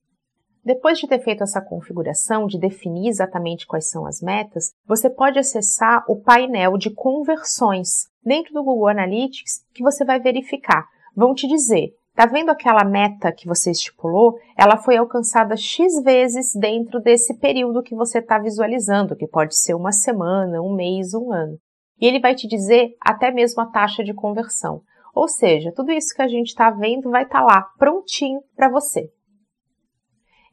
Depois 0.63 0.99
de 0.99 1.09
ter 1.09 1.19
feito 1.21 1.43
essa 1.43 1.63
configuração, 1.63 2.47
de 2.47 2.59
definir 2.59 3.09
exatamente 3.09 3.67
quais 3.67 3.89
são 3.89 4.07
as 4.07 4.21
metas, 4.21 4.73
você 4.87 5.09
pode 5.09 5.39
acessar 5.39 6.05
o 6.07 6.21
painel 6.21 6.77
de 6.77 6.91
conversões 6.91 8.11
dentro 8.23 8.53
do 8.53 8.63
Google 8.63 8.89
Analytics 8.89 9.65
que 9.73 9.83
você 9.83 10.05
vai 10.05 10.21
verificar. 10.21 10.85
Vão 11.17 11.35
te 11.35 11.49
dizer 11.49 11.95
Tá 12.21 12.27
vendo 12.27 12.51
aquela 12.51 12.85
meta 12.85 13.33
que 13.33 13.49
você 13.49 13.71
estipulou? 13.71 14.39
Ela 14.55 14.77
foi 14.77 14.99
alcançada 14.99 15.57
X 15.57 16.03
vezes 16.03 16.55
dentro 16.55 17.01
desse 17.01 17.33
período 17.39 17.83
que 17.83 17.95
você 17.95 18.19
está 18.19 18.39
visualizando, 18.39 19.17
que 19.17 19.27
pode 19.27 19.57
ser 19.57 19.73
uma 19.73 19.91
semana, 19.91 20.61
um 20.61 20.75
mês, 20.75 21.15
um 21.15 21.33
ano. 21.33 21.59
E 21.99 22.07
ele 22.07 22.21
vai 22.21 22.35
te 22.35 22.47
dizer 22.47 22.95
até 23.01 23.31
mesmo 23.31 23.63
a 23.63 23.67
taxa 23.71 24.05
de 24.05 24.13
conversão. 24.13 24.83
Ou 25.15 25.27
seja, 25.29 25.73
tudo 25.75 25.93
isso 25.93 26.15
que 26.15 26.21
a 26.21 26.29
gente 26.29 26.49
está 26.49 26.71
vendo 26.71 27.09
vai 27.09 27.23
estar 27.23 27.39
tá 27.39 27.43
lá, 27.43 27.63
prontinho 27.79 28.43
para 28.55 28.69
você. 28.69 29.11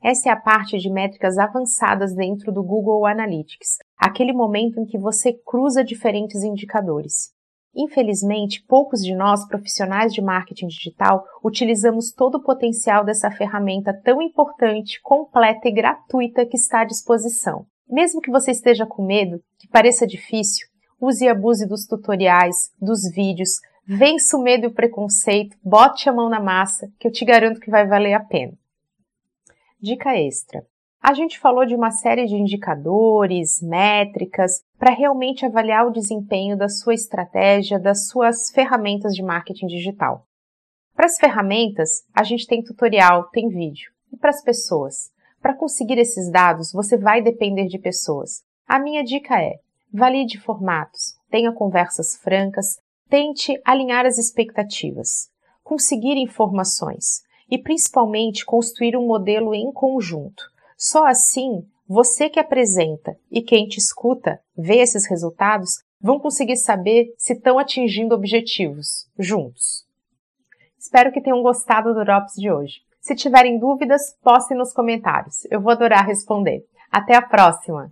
Essa 0.01 0.29
é 0.29 0.31
a 0.31 0.39
parte 0.39 0.77
de 0.77 0.89
métricas 0.89 1.37
avançadas 1.37 2.15
dentro 2.15 2.49
do 2.49 2.63
Google 2.63 3.05
Analytics, 3.05 3.79
aquele 3.97 4.31
momento 4.31 4.79
em 4.79 4.85
que 4.85 4.97
você 4.97 5.33
cruza 5.45 5.83
diferentes 5.83 6.43
indicadores. 6.43 7.35
Infelizmente, 7.77 8.63
poucos 8.67 9.03
de 9.03 9.13
nós, 9.13 9.47
profissionais 9.47 10.11
de 10.11 10.19
marketing 10.19 10.65
digital, 10.65 11.23
utilizamos 11.43 12.11
todo 12.11 12.39
o 12.39 12.43
potencial 12.43 13.05
dessa 13.05 13.29
ferramenta 13.29 13.93
tão 14.03 14.19
importante, 14.19 14.99
completa 15.03 15.67
e 15.67 15.71
gratuita 15.71 16.43
que 16.43 16.57
está 16.57 16.81
à 16.81 16.85
disposição. 16.85 17.67
Mesmo 17.87 18.19
que 18.19 18.31
você 18.31 18.49
esteja 18.49 18.87
com 18.87 19.05
medo, 19.05 19.39
que 19.59 19.67
pareça 19.67 20.07
difícil, 20.07 20.67
use 20.99 21.23
e 21.23 21.29
abuse 21.29 21.67
dos 21.67 21.85
tutoriais, 21.85 22.71
dos 22.81 23.03
vídeos, 23.13 23.51
vença 23.85 24.35
o 24.35 24.41
medo 24.41 24.63
e 24.63 24.67
o 24.67 24.73
preconceito, 24.73 25.55
bote 25.63 26.09
a 26.09 26.13
mão 26.13 26.29
na 26.29 26.39
massa, 26.39 26.91
que 26.99 27.07
eu 27.07 27.11
te 27.11 27.23
garanto 27.23 27.59
que 27.59 27.69
vai 27.69 27.85
valer 27.85 28.13
a 28.13 28.19
pena. 28.19 28.53
Dica 29.79 30.17
extra. 30.17 30.65
A 31.07 31.13
gente 31.13 31.39
falou 31.39 31.65
de 31.65 31.73
uma 31.73 31.89
série 31.89 32.25
de 32.25 32.35
indicadores, 32.35 33.61
métricas, 33.61 34.61
para 34.77 34.93
realmente 34.93 35.45
avaliar 35.45 35.87
o 35.87 35.89
desempenho 35.89 36.57
da 36.57 36.67
sua 36.67 36.93
estratégia, 36.93 37.79
das 37.79 38.09
suas 38.09 38.51
ferramentas 38.51 39.15
de 39.15 39.23
marketing 39.23 39.67
digital. 39.67 40.27
Para 40.93 41.05
as 41.05 41.17
ferramentas, 41.17 42.03
a 42.13 42.23
gente 42.23 42.45
tem 42.45 42.61
tutorial, 42.61 43.29
tem 43.29 43.47
vídeo. 43.47 43.89
E 44.11 44.17
para 44.17 44.31
as 44.31 44.43
pessoas? 44.43 45.09
Para 45.41 45.55
conseguir 45.55 45.97
esses 45.97 46.29
dados, 46.29 46.73
você 46.73 46.97
vai 46.97 47.21
depender 47.21 47.67
de 47.67 47.79
pessoas. 47.79 48.43
A 48.67 48.77
minha 48.77 49.01
dica 49.01 49.41
é: 49.41 49.61
valide 49.89 50.37
formatos, 50.37 51.15
tenha 51.31 51.53
conversas 51.53 52.17
francas, 52.17 52.81
tente 53.09 53.57
alinhar 53.63 54.05
as 54.05 54.17
expectativas, 54.17 55.29
conseguir 55.63 56.17
informações 56.17 57.21
e 57.49 57.57
principalmente 57.57 58.45
construir 58.45 58.97
um 58.97 59.07
modelo 59.07 59.55
em 59.55 59.71
conjunto. 59.71 60.56
Só 60.77 61.07
assim, 61.07 61.67
você 61.87 62.29
que 62.29 62.39
apresenta 62.39 63.17
e 63.31 63.41
quem 63.41 63.67
te 63.67 63.79
escuta 63.79 64.39
vê 64.55 64.77
esses 64.77 65.07
resultados 65.07 65.83
vão 65.99 66.19
conseguir 66.19 66.57
saber 66.57 67.13
se 67.17 67.33
estão 67.33 67.57
atingindo 67.57 68.13
objetivos 68.13 69.09
juntos. 69.17 69.87
Espero 70.77 71.11
que 71.11 71.19
tenham 71.19 71.41
gostado 71.41 71.93
do 71.93 72.05
Drops 72.05 72.35
de 72.35 72.51
hoje. 72.51 72.81
Se 73.01 73.15
tiverem 73.15 73.57
dúvidas, 73.57 74.15
postem 74.21 74.55
nos 74.55 74.71
comentários. 74.71 75.45
Eu 75.49 75.59
vou 75.59 75.71
adorar 75.71 76.05
responder. 76.05 76.63
Até 76.91 77.15
a 77.15 77.21
próxima! 77.21 77.91